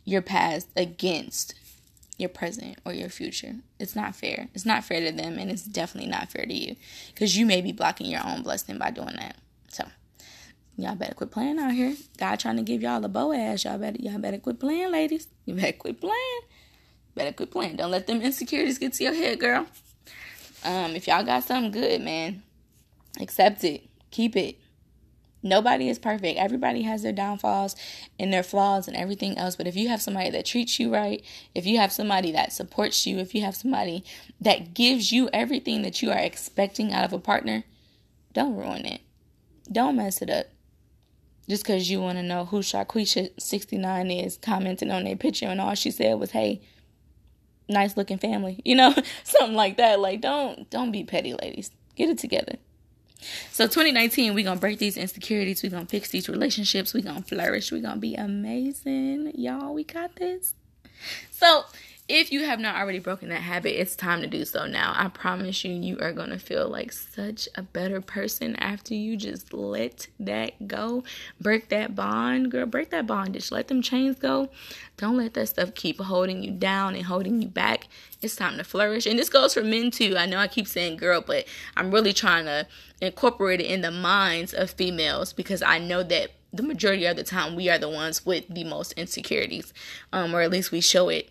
your 0.03 0.23
past 0.23 0.67
against 0.75 1.53
your 2.17 2.27
present 2.29 2.79
or 2.83 2.91
your 2.91 3.09
future. 3.09 3.57
It's 3.77 3.95
not 3.95 4.15
fair. 4.15 4.47
It's 4.55 4.65
not 4.65 4.83
fair 4.83 4.99
to 4.99 5.15
them, 5.15 5.37
and 5.37 5.51
it's 5.51 5.63
definitely 5.63 6.09
not 6.09 6.31
fair 6.31 6.43
to 6.43 6.53
you 6.55 6.75
because 7.13 7.37
you 7.37 7.45
may 7.45 7.61
be 7.61 7.71
blocking 7.71 8.07
your 8.07 8.25
own 8.25 8.41
blessing 8.41 8.79
by 8.79 8.89
doing 8.89 9.15
that. 9.17 9.35
So, 9.67 9.83
y'all 10.75 10.95
better 10.95 11.13
quit 11.13 11.29
playing 11.29 11.59
out 11.59 11.73
here. 11.73 11.95
God 12.17 12.39
trying 12.39 12.57
to 12.57 12.63
give 12.63 12.81
y'all 12.81 13.05
a 13.05 13.07
Boaz. 13.07 13.63
Y'all 13.63 13.77
better 13.77 13.99
y'all 13.99 14.17
better 14.17 14.39
quit 14.39 14.59
playing, 14.59 14.91
ladies. 14.91 15.27
You 15.45 15.53
better 15.53 15.73
quit 15.73 16.01
playing. 16.01 16.41
Better 17.13 17.31
quit 17.31 17.51
playing. 17.51 17.75
Don't 17.75 17.91
let 17.91 18.07
them 18.07 18.23
insecurities 18.23 18.79
get 18.79 18.93
to 18.93 19.03
your 19.03 19.13
head, 19.13 19.39
girl. 19.39 19.67
Um, 20.65 20.95
if 20.95 21.05
y'all 21.05 21.23
got 21.23 21.43
something 21.43 21.71
good, 21.79 22.01
man, 22.01 22.41
accept 23.21 23.63
it. 23.63 23.87
Keep 24.09 24.35
it. 24.35 24.57
Nobody 25.43 25.89
is 25.89 25.99
perfect. 25.99 26.39
Everybody 26.39 26.83
has 26.83 27.03
their 27.03 27.11
downfalls 27.11 27.75
and 28.17 28.31
their 28.31 28.43
flaws 28.43 28.87
and 28.87 28.95
everything 28.95 29.37
else. 29.37 29.57
But 29.57 29.67
if 29.67 29.75
you 29.75 29.89
have 29.89 30.01
somebody 30.01 30.29
that 30.29 30.45
treats 30.45 30.79
you 30.79 30.91
right, 30.91 31.21
if 31.53 31.65
you 31.65 31.77
have 31.77 31.91
somebody 31.91 32.31
that 32.31 32.53
supports 32.53 33.05
you, 33.05 33.19
if 33.19 33.35
you 33.35 33.41
have 33.41 33.55
somebody 33.55 34.05
that 34.39 34.73
gives 34.73 35.11
you 35.11 35.29
everything 35.33 35.81
that 35.81 36.01
you 36.01 36.11
are 36.11 36.17
expecting 36.17 36.93
out 36.93 37.03
of 37.03 37.11
a 37.11 37.19
partner, 37.19 37.65
don't 38.31 38.55
ruin 38.55 38.85
it. 38.85 39.01
Don't 39.69 39.97
mess 39.97 40.21
it 40.21 40.29
up. 40.29 40.47
Just 41.49 41.63
because 41.63 41.91
you 41.91 41.99
want 41.99 42.17
to 42.17 42.23
know 42.23 42.45
who 42.45 42.59
Shaquisha69 42.59 44.25
is 44.25 44.37
commenting 44.37 44.91
on 44.91 45.03
their 45.03 45.17
picture 45.17 45.47
and 45.47 45.59
all 45.59 45.75
she 45.75 45.91
said 45.91 46.17
was, 46.17 46.31
hey, 46.31 46.61
nice 47.67 47.97
looking 47.97 48.17
family. 48.17 48.61
You 48.65 48.75
know, 48.75 48.95
something 49.23 49.55
like 49.55 49.75
that. 49.77 49.99
Like, 49.99 50.21
don't 50.21 50.69
don't 50.69 50.91
be 50.91 51.03
petty, 51.03 51.33
ladies. 51.33 51.71
Get 51.95 52.09
it 52.09 52.17
together. 52.17 52.55
So 53.51 53.65
2019, 53.65 54.33
we're 54.33 54.43
gonna 54.43 54.59
break 54.59 54.79
these 54.79 54.97
insecurities, 54.97 55.63
we're 55.63 55.69
gonna 55.69 55.85
fix 55.85 56.09
these 56.09 56.29
relationships, 56.29 56.93
we're 56.93 57.03
gonna 57.03 57.21
flourish, 57.21 57.71
we're 57.71 57.81
gonna 57.81 57.99
be 57.99 58.15
amazing. 58.15 59.31
Y'all, 59.35 59.73
we 59.73 59.83
got 59.83 60.15
this. 60.15 60.53
So 61.31 61.63
if 62.09 62.33
you 62.33 62.43
have 62.43 62.59
not 62.59 62.75
already 62.75 62.99
broken 62.99 63.29
that 63.29 63.41
habit, 63.41 63.79
it's 63.79 63.95
time 63.95 64.19
to 64.21 64.27
do 64.27 64.43
so 64.43 64.65
now. 64.65 64.93
I 64.95 65.07
promise 65.07 65.63
you, 65.63 65.73
you 65.73 65.97
are 66.01 66.11
going 66.11 66.31
to 66.31 66.37
feel 66.37 66.67
like 66.67 66.91
such 66.91 67.47
a 67.55 67.61
better 67.61 68.01
person 68.01 68.57
after 68.57 68.93
you 68.93 69.15
just 69.15 69.53
let 69.53 70.07
that 70.19 70.67
go. 70.67 71.05
Break 71.39 71.69
that 71.69 71.95
bond, 71.95 72.51
girl. 72.51 72.65
Break 72.65 72.89
that 72.89 73.07
bondage. 73.07 73.51
Let 73.51 73.69
them 73.69 73.81
chains 73.81 74.17
go. 74.17 74.49
Don't 74.97 75.15
let 75.15 75.33
that 75.35 75.47
stuff 75.47 75.75
keep 75.75 76.01
holding 76.01 76.43
you 76.43 76.51
down 76.51 76.95
and 76.95 77.05
holding 77.05 77.41
you 77.41 77.47
back. 77.47 77.87
It's 78.21 78.35
time 78.35 78.57
to 78.57 78.65
flourish. 78.65 79.05
And 79.05 79.17
this 79.17 79.29
goes 79.29 79.53
for 79.53 79.63
men 79.63 79.89
too. 79.89 80.17
I 80.17 80.25
know 80.25 80.39
I 80.39 80.47
keep 80.47 80.67
saying 80.67 80.97
girl, 80.97 81.23
but 81.25 81.45
I'm 81.77 81.89
really 81.89 82.13
trying 82.13 82.45
to 82.45 82.67
incorporate 82.99 83.61
it 83.61 83.67
in 83.67 83.79
the 83.79 83.91
minds 83.91 84.53
of 84.53 84.71
females 84.71 85.31
because 85.31 85.61
I 85.61 85.79
know 85.79 86.03
that 86.03 86.31
the 86.51 86.63
majority 86.63 87.05
of 87.05 87.15
the 87.15 87.23
time 87.23 87.55
we 87.55 87.69
are 87.69 87.79
the 87.79 87.89
ones 87.89 88.25
with 88.25 88.45
the 88.47 88.65
most 88.65 88.91
insecurities, 88.93 89.73
um, 90.11 90.35
or 90.35 90.41
at 90.41 90.51
least 90.51 90.71
we 90.71 90.81
show 90.81 91.09
it 91.09 91.29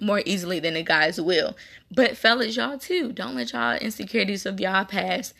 more 0.00 0.22
easily 0.24 0.60
than 0.60 0.74
the 0.74 0.82
guys 0.82 1.20
will. 1.20 1.56
But 1.90 2.16
fellas, 2.16 2.56
y'all 2.56 2.78
too, 2.78 3.12
don't 3.12 3.34
let 3.34 3.52
y'all 3.52 3.76
insecurities 3.76 4.46
of 4.46 4.60
y'all 4.60 4.84
past 4.84 5.34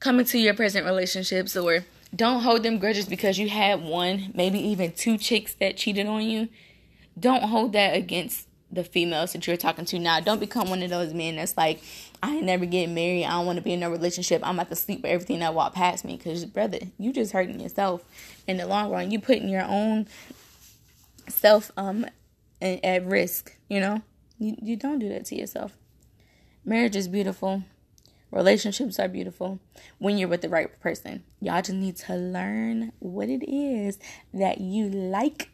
come 0.00 0.20
into 0.20 0.38
your 0.38 0.54
present 0.54 0.86
relationships 0.86 1.56
or 1.56 1.84
don't 2.14 2.40
hold 2.40 2.62
them 2.62 2.78
grudges 2.78 3.06
because 3.06 3.38
you 3.38 3.48
had 3.48 3.82
one, 3.82 4.30
maybe 4.34 4.58
even 4.58 4.92
two 4.92 5.18
chicks 5.18 5.54
that 5.54 5.76
cheated 5.76 6.06
on 6.06 6.22
you. 6.22 6.48
Don't 7.18 7.44
hold 7.44 7.72
that 7.72 7.96
against 7.96 8.46
the 8.70 8.84
females 8.84 9.32
that 9.32 9.46
you're 9.46 9.56
talking 9.56 9.84
to 9.86 9.98
now. 9.98 10.20
Don't 10.20 10.40
become 10.40 10.68
one 10.68 10.82
of 10.82 10.90
those 10.90 11.12
men 11.12 11.36
that's 11.36 11.56
like, 11.56 11.80
I 12.22 12.36
ain't 12.36 12.44
never 12.44 12.66
getting 12.66 12.94
married. 12.94 13.24
I 13.24 13.30
don't 13.30 13.46
want 13.46 13.56
to 13.56 13.62
be 13.62 13.72
in 13.72 13.82
a 13.82 13.90
relationship. 13.90 14.46
I'm 14.46 14.56
about 14.56 14.68
to 14.70 14.76
sleep 14.76 15.02
with 15.02 15.10
everything 15.10 15.40
that 15.40 15.54
walk 15.54 15.74
past 15.74 16.04
me. 16.04 16.16
Because, 16.16 16.44
brother, 16.44 16.78
you 16.98 17.12
just 17.12 17.32
hurting 17.32 17.60
yourself 17.60 18.04
in 18.46 18.56
the 18.56 18.66
long 18.66 18.90
run. 18.90 19.10
You 19.10 19.20
putting 19.20 19.48
your 19.48 19.64
own 19.64 20.06
self 21.28 21.70
um 21.76 22.06
at 22.60 23.06
risk, 23.06 23.56
you 23.68 23.80
know? 23.80 24.02
You, 24.38 24.56
you 24.60 24.76
don't 24.76 24.98
do 24.98 25.08
that 25.08 25.24
to 25.26 25.36
yourself. 25.36 25.76
Marriage 26.64 26.96
is 26.96 27.08
beautiful. 27.08 27.64
Relationships 28.30 28.98
are 28.98 29.08
beautiful 29.08 29.58
when 29.98 30.18
you're 30.18 30.28
with 30.28 30.42
the 30.42 30.48
right 30.48 30.78
person. 30.80 31.24
Y'all 31.40 31.62
just 31.62 31.72
need 31.72 31.96
to 31.96 32.14
learn 32.14 32.92
what 32.98 33.28
it 33.28 33.42
is 33.48 33.98
that 34.34 34.60
you 34.60 34.88
like 34.88 35.50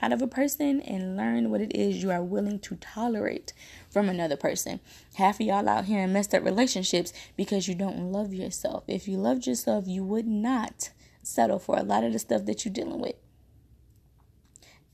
out 0.00 0.12
of 0.12 0.20
a 0.20 0.26
person 0.26 0.80
and 0.82 1.16
learn 1.16 1.50
what 1.50 1.60
it 1.60 1.74
is 1.74 2.02
you 2.02 2.10
are 2.10 2.22
willing 2.22 2.58
to 2.58 2.76
tolerate 2.76 3.52
from 3.88 4.08
another 4.08 4.36
person. 4.36 4.80
Half 5.14 5.40
of 5.40 5.46
y'all 5.46 5.68
out 5.68 5.86
here 5.86 6.02
in 6.02 6.12
messed 6.12 6.34
up 6.34 6.44
relationships 6.44 7.12
because 7.36 7.68
you 7.68 7.74
don't 7.74 8.12
love 8.12 8.34
yourself. 8.34 8.84
If 8.88 9.08
you 9.08 9.16
loved 9.16 9.46
yourself, 9.46 9.86
you 9.86 10.04
would 10.04 10.26
not 10.26 10.90
settle 11.22 11.58
for 11.58 11.78
a 11.78 11.82
lot 11.82 12.04
of 12.04 12.12
the 12.12 12.18
stuff 12.18 12.44
that 12.46 12.64
you're 12.64 12.74
dealing 12.74 13.00
with. 13.00 13.16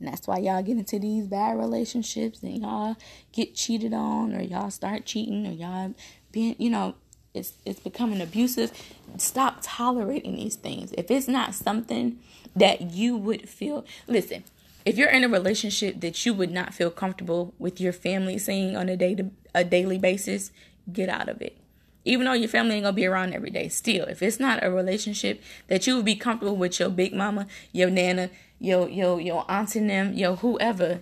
And 0.03 0.13
that's 0.13 0.27
why 0.27 0.39
y'all 0.39 0.63
get 0.65 0.79
into 0.79 0.99
these 0.99 1.29
bad 1.29 1.57
relationships 1.57 2.43
and 2.43 2.59
y'all 2.61 2.97
get 3.31 3.55
cheated 3.55 3.95
on 3.95 4.35
or 4.35 4.43
y'all 4.43 4.69
start 4.69 5.07
cheating 5.07 5.47
or 5.47 5.53
y'all 5.53 5.95
being, 6.33 6.57
you 6.59 6.71
know, 6.71 6.97
it's 7.35 7.53
it's 7.65 7.79
becoming 7.79 8.21
abusive. 8.21 8.73
Stop 9.17 9.59
tolerating 9.63 10.35
these 10.35 10.57
things. 10.57 10.93
If 10.99 11.09
it's 11.09 11.29
not 11.29 11.55
something 11.55 12.19
that 12.57 12.81
you 12.91 13.17
would 13.17 13.49
feel 13.49 13.85
listen, 14.09 14.43
if 14.85 14.99
you're 14.99 15.09
in 15.09 15.23
a 15.23 15.29
relationship 15.29 16.01
that 16.01 16.27
you 16.27 16.35
would 16.35 16.51
not 16.51 16.75
feel 16.75 16.91
comfortable 16.91 17.55
with 17.61 17.81
your 17.81 17.93
family 17.93 18.39
seeing 18.39 18.77
on 18.77 18.89
a 18.89 18.97
day 18.97 19.15
to, 19.15 19.31
a 19.55 19.63
daily 19.63 19.99
basis, 19.99 20.51
get 20.93 21.09
out 21.09 21.29
of 21.29 21.41
it. 21.41 21.57
Even 22.05 22.27
though 22.27 22.33
your 22.33 22.49
family 22.49 22.75
ain't 22.75 22.83
gonna 22.83 22.93
be 22.93 23.07
around 23.07 23.35
every 23.35 23.51
day, 23.51 23.69
still, 23.69 24.05
if 24.07 24.21
it's 24.21 24.41
not 24.41 24.65
a 24.65 24.69
relationship 24.69 25.41
that 25.69 25.87
you 25.87 25.95
would 25.95 26.05
be 26.05 26.17
comfortable 26.17 26.57
with 26.57 26.81
your 26.81 26.89
big 26.89 27.15
mama, 27.15 27.47
your 27.71 27.89
nana, 27.89 28.31
your 28.63 28.89
your 28.89 29.21
your 29.21 29.45
aunt 29.49 29.75
and 29.75 29.91
them, 29.91 30.15
your 30.15 30.37
whoever, 30.37 31.01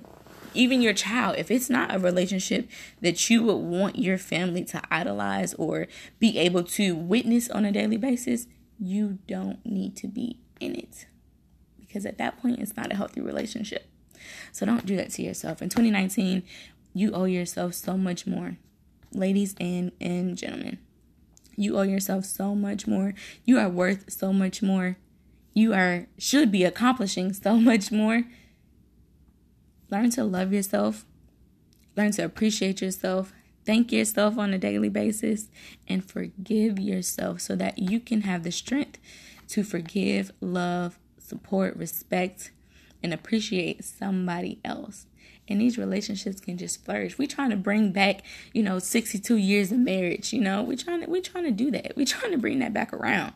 even 0.55 0.81
your 0.81 0.95
child, 0.95 1.37
if 1.37 1.51
it's 1.51 1.69
not 1.69 1.95
a 1.95 1.99
relationship 1.99 2.69
that 3.03 3.29
you 3.29 3.43
would 3.43 3.57
want 3.57 3.99
your 3.99 4.17
family 4.17 4.65
to 4.65 4.81
idolize 4.91 5.53
or 5.55 5.87
be 6.19 6.39
able 6.39 6.65
to 6.65 6.97
witness 6.97 7.51
on 7.51 7.67
a 7.67 7.71
daily 7.71 7.99
basis, 7.99 8.47
you 8.79 9.19
don't 9.29 9.65
need 9.65 9.95
to 9.97 10.09
be 10.09 10.39
in 10.59 10.75
it. 10.75 11.07
Because 11.79 12.07
at 12.07 12.17
that 12.17 12.41
point, 12.41 12.61
it's 12.61 12.77
not 12.77 12.91
a 12.91 12.97
healthy 12.97 13.21
relationship. 13.21 13.87
So 14.53 14.65
don't 14.65 14.87
do 14.87 14.97
that 14.97 15.11
to 15.13 15.23
yourself. 15.23 15.61
In 15.61 15.69
2019, 15.69 16.43
you 16.95 17.13
owe 17.13 17.25
yourself 17.25 17.75
so 17.75 17.99
much 17.99 18.27
more, 18.27 18.57
ladies 19.13 19.55
and, 19.61 19.93
and 20.01 20.37
gentlemen. 20.37 20.79
You 21.57 21.77
owe 21.77 21.83
yourself 21.83 22.25
so 22.25 22.55
much 22.55 22.87
more. 22.87 23.13
You 23.45 23.59
are 23.59 23.69
worth 23.69 24.11
so 24.11 24.33
much 24.33 24.63
more 24.63 24.97
you 25.53 25.75
are 25.75 26.07
should 26.19 26.51
be 26.51 26.65
accomplishing 26.65 27.33
so 27.33 27.57
much 27.57 27.91
more. 27.91 28.25
Learn 29.91 30.11
to 30.11 30.25
love 30.25 30.53
yourself. 30.53 31.05
Learn 31.97 32.13
to 32.13 32.25
appreciate 32.25 32.81
yourself. 32.81 33.33
Thank 33.67 33.93
yourself 33.93 34.39
on 34.39 34.55
a 34.55 34.59
daily 34.59 34.89
basis 34.89 35.49
and 35.87 36.05
forgive 36.05 36.79
yourself 36.79 37.41
so 37.41 37.57
that 37.57 37.79
you 37.79 38.01
can 38.01 38.23
have 38.23 38.43
the 38.43 38.53
strength 38.53 38.99
to 39.49 39.65
forgive, 39.65 40.33
love, 40.41 40.99
support, 41.19 41.77
respect, 41.77 42.53
and 43.03 43.13
appreciate 43.13 43.85
somebody 43.85 44.61
else. 44.65 45.07
And 45.49 45.61
these 45.61 45.77
relationships 45.77 46.41
can 46.41 46.57
just 46.57 46.85
flourish. 46.85 47.19
We're 47.19 47.27
trying 47.27 47.51
to 47.51 47.57
bring 47.57 47.93
back, 47.93 48.23
you 48.53 48.63
know, 48.63 48.79
62 48.79 49.37
years 49.37 49.73
of 49.73 49.79
marriage, 49.79 50.33
you 50.33 50.41
know. 50.41 50.63
We're 50.63 50.77
trying 50.77 51.01
to 51.01 51.11
we're 51.11 51.21
trying 51.21 51.45
to 51.45 51.51
do 51.51 51.73
that. 51.73 51.97
We're 51.97 52.07
trying 52.07 52.33
to 52.33 52.39
bring 52.39 52.61
that 52.61 52.73
back 52.73 52.93
around. 52.93 53.33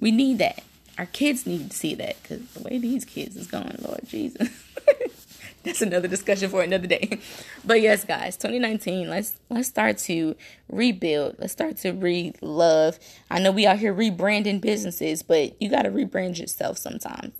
We 0.00 0.10
need 0.10 0.38
that 0.38 0.62
our 0.98 1.06
kids 1.06 1.46
need 1.46 1.70
to 1.70 1.76
see 1.76 1.94
that 1.94 2.16
because 2.22 2.46
the 2.52 2.62
way 2.62 2.78
these 2.78 3.04
kids 3.04 3.36
is 3.36 3.46
going, 3.46 3.76
Lord 3.80 4.00
Jesus. 4.06 4.48
That's 5.62 5.82
another 5.82 6.06
discussion 6.06 6.48
for 6.48 6.62
another 6.62 6.86
day. 6.86 7.18
But 7.64 7.80
yes, 7.80 8.04
guys, 8.04 8.36
2019, 8.36 9.10
let's 9.10 9.38
let's 9.50 9.66
start 9.66 9.98
to 9.98 10.36
rebuild. 10.68 11.36
Let's 11.38 11.52
start 11.52 11.76
to 11.78 11.90
re-love. 11.90 13.00
I 13.30 13.40
know 13.40 13.50
we 13.50 13.66
out 13.66 13.78
here 13.78 13.92
rebranding 13.92 14.60
businesses, 14.60 15.22
but 15.22 15.60
you 15.60 15.68
gotta 15.68 15.90
rebrand 15.90 16.38
yourself 16.38 16.78
sometimes. 16.78 17.34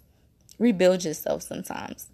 Rebuild 0.58 1.04
yourself 1.04 1.42
sometimes. 1.42 2.08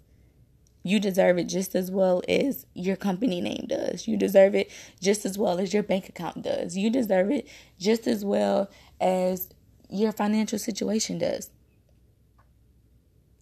You 0.83 0.99
deserve 0.99 1.39
it 1.39 1.45
just 1.45 1.75
as 1.75 1.89
well 1.89 2.21
as 2.27 2.67
your 2.75 2.97
company 2.97 3.41
name 3.41 3.65
does. 3.67 4.07
You 4.07 4.15
deserve 4.17 4.53
it 4.53 4.69
just 5.01 5.25
as 5.25 5.37
well 5.37 5.57
as 5.59 5.73
your 5.73 5.81
bank 5.81 6.09
account 6.09 6.43
does. 6.43 6.77
You 6.77 6.89
deserve 6.91 7.31
it 7.31 7.47
just 7.79 8.05
as 8.05 8.23
well 8.23 8.69
as 9.01 9.49
your 9.93 10.11
financial 10.11 10.59
situation 10.59 11.17
does. 11.17 11.49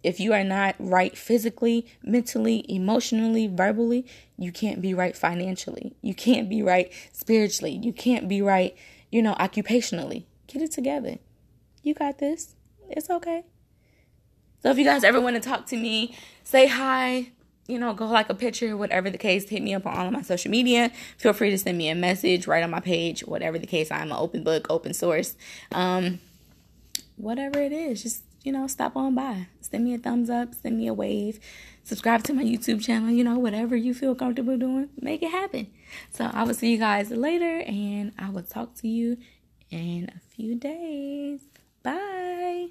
If 0.04 0.20
you 0.20 0.34
are 0.34 0.44
not 0.44 0.76
right 0.80 1.16
physically, 1.16 1.86
mentally, 2.04 2.66
emotionally, 2.68 3.48
verbally, 3.48 4.06
you 4.38 4.52
can't 4.52 4.82
be 4.82 4.94
right 4.94 5.16
financially. 5.16 5.96
You 6.02 6.16
can't 6.16 6.50
be 6.50 6.64
right 6.64 6.92
spiritually. 7.14 7.80
You 7.82 7.94
can't 7.94 8.28
be 8.28 8.42
right, 8.42 8.76
you 9.12 9.22
know, 9.22 9.36
occupationally. 9.36 10.26
Get 10.48 10.64
it 10.64 10.72
together. 10.72 11.20
You 11.84 11.94
got 11.94 12.18
this. 12.18 12.56
It's 12.90 13.10
okay. 13.10 13.44
So 14.64 14.72
if 14.72 14.78
you 14.78 14.86
guys 14.86 15.04
ever 15.04 15.22
want 15.22 15.42
to 15.42 15.50
talk 15.50 15.68
to 15.68 15.78
me, 15.78 16.16
say 16.44 16.68
hi, 16.68 17.32
you 17.68 17.80
know, 17.80 17.94
go 17.94 18.06
like 18.06 18.30
a 18.30 18.36
picture, 18.36 18.76
whatever 18.76 19.10
the 19.10 19.18
case, 19.18 19.50
hit 19.50 19.62
me 19.62 19.74
up 19.74 19.86
on 19.86 19.96
all 19.96 20.08
of 20.08 20.14
my 20.14 20.22
social 20.24 20.52
media. 20.52 20.92
Feel 21.18 21.34
free 21.34 21.52
to 21.52 21.58
send 21.58 21.78
me 21.78 21.90
a 21.90 21.96
message 21.96 22.48
right 22.48 22.64
on 22.64 22.70
my 22.70 22.80
page, 22.80 23.22
whatever 23.22 23.58
the 23.58 23.68
case. 23.68 23.92
I'm 23.92 24.12
an 24.12 24.18
open 24.18 24.44
book, 24.44 24.68
open 24.70 24.94
source. 24.94 25.36
Um, 25.72 26.20
whatever 27.22 27.60
it 27.60 27.72
is, 27.72 28.04
just, 28.04 28.24
you 28.44 28.52
know, 28.52 28.68
stop 28.68 28.96
on 28.96 29.16
by. 29.16 29.48
Send 29.62 29.84
me 29.84 29.94
a 29.94 29.98
thumbs 29.98 30.30
up, 30.30 30.56
send 30.56 30.78
me 30.78 30.88
a 30.88 30.94
wave, 30.94 31.40
subscribe 31.84 32.24
to 32.24 32.34
my 32.34 32.44
YouTube 32.44 32.84
channel, 32.84 33.10
you 33.10 33.24
know, 33.24 33.38
whatever 33.38 33.76
you 33.76 33.94
feel 33.94 34.16
comfortable 34.16 34.58
doing, 34.58 34.90
make 35.00 35.22
it 35.22 35.32
happen. 35.32 35.68
So 36.12 36.30
I 36.32 36.44
will 36.44 36.54
see 36.54 36.72
you 36.72 36.78
guys 36.78 37.12
later 37.12 37.62
and 37.62 38.12
I 38.18 38.30
will 38.30 38.44
talk 38.44 38.76
to 38.76 38.88
you 38.88 39.18
in 39.70 40.12
a 40.16 40.20
few 40.36 40.56
days. 40.56 41.42
Bye. 41.84 42.70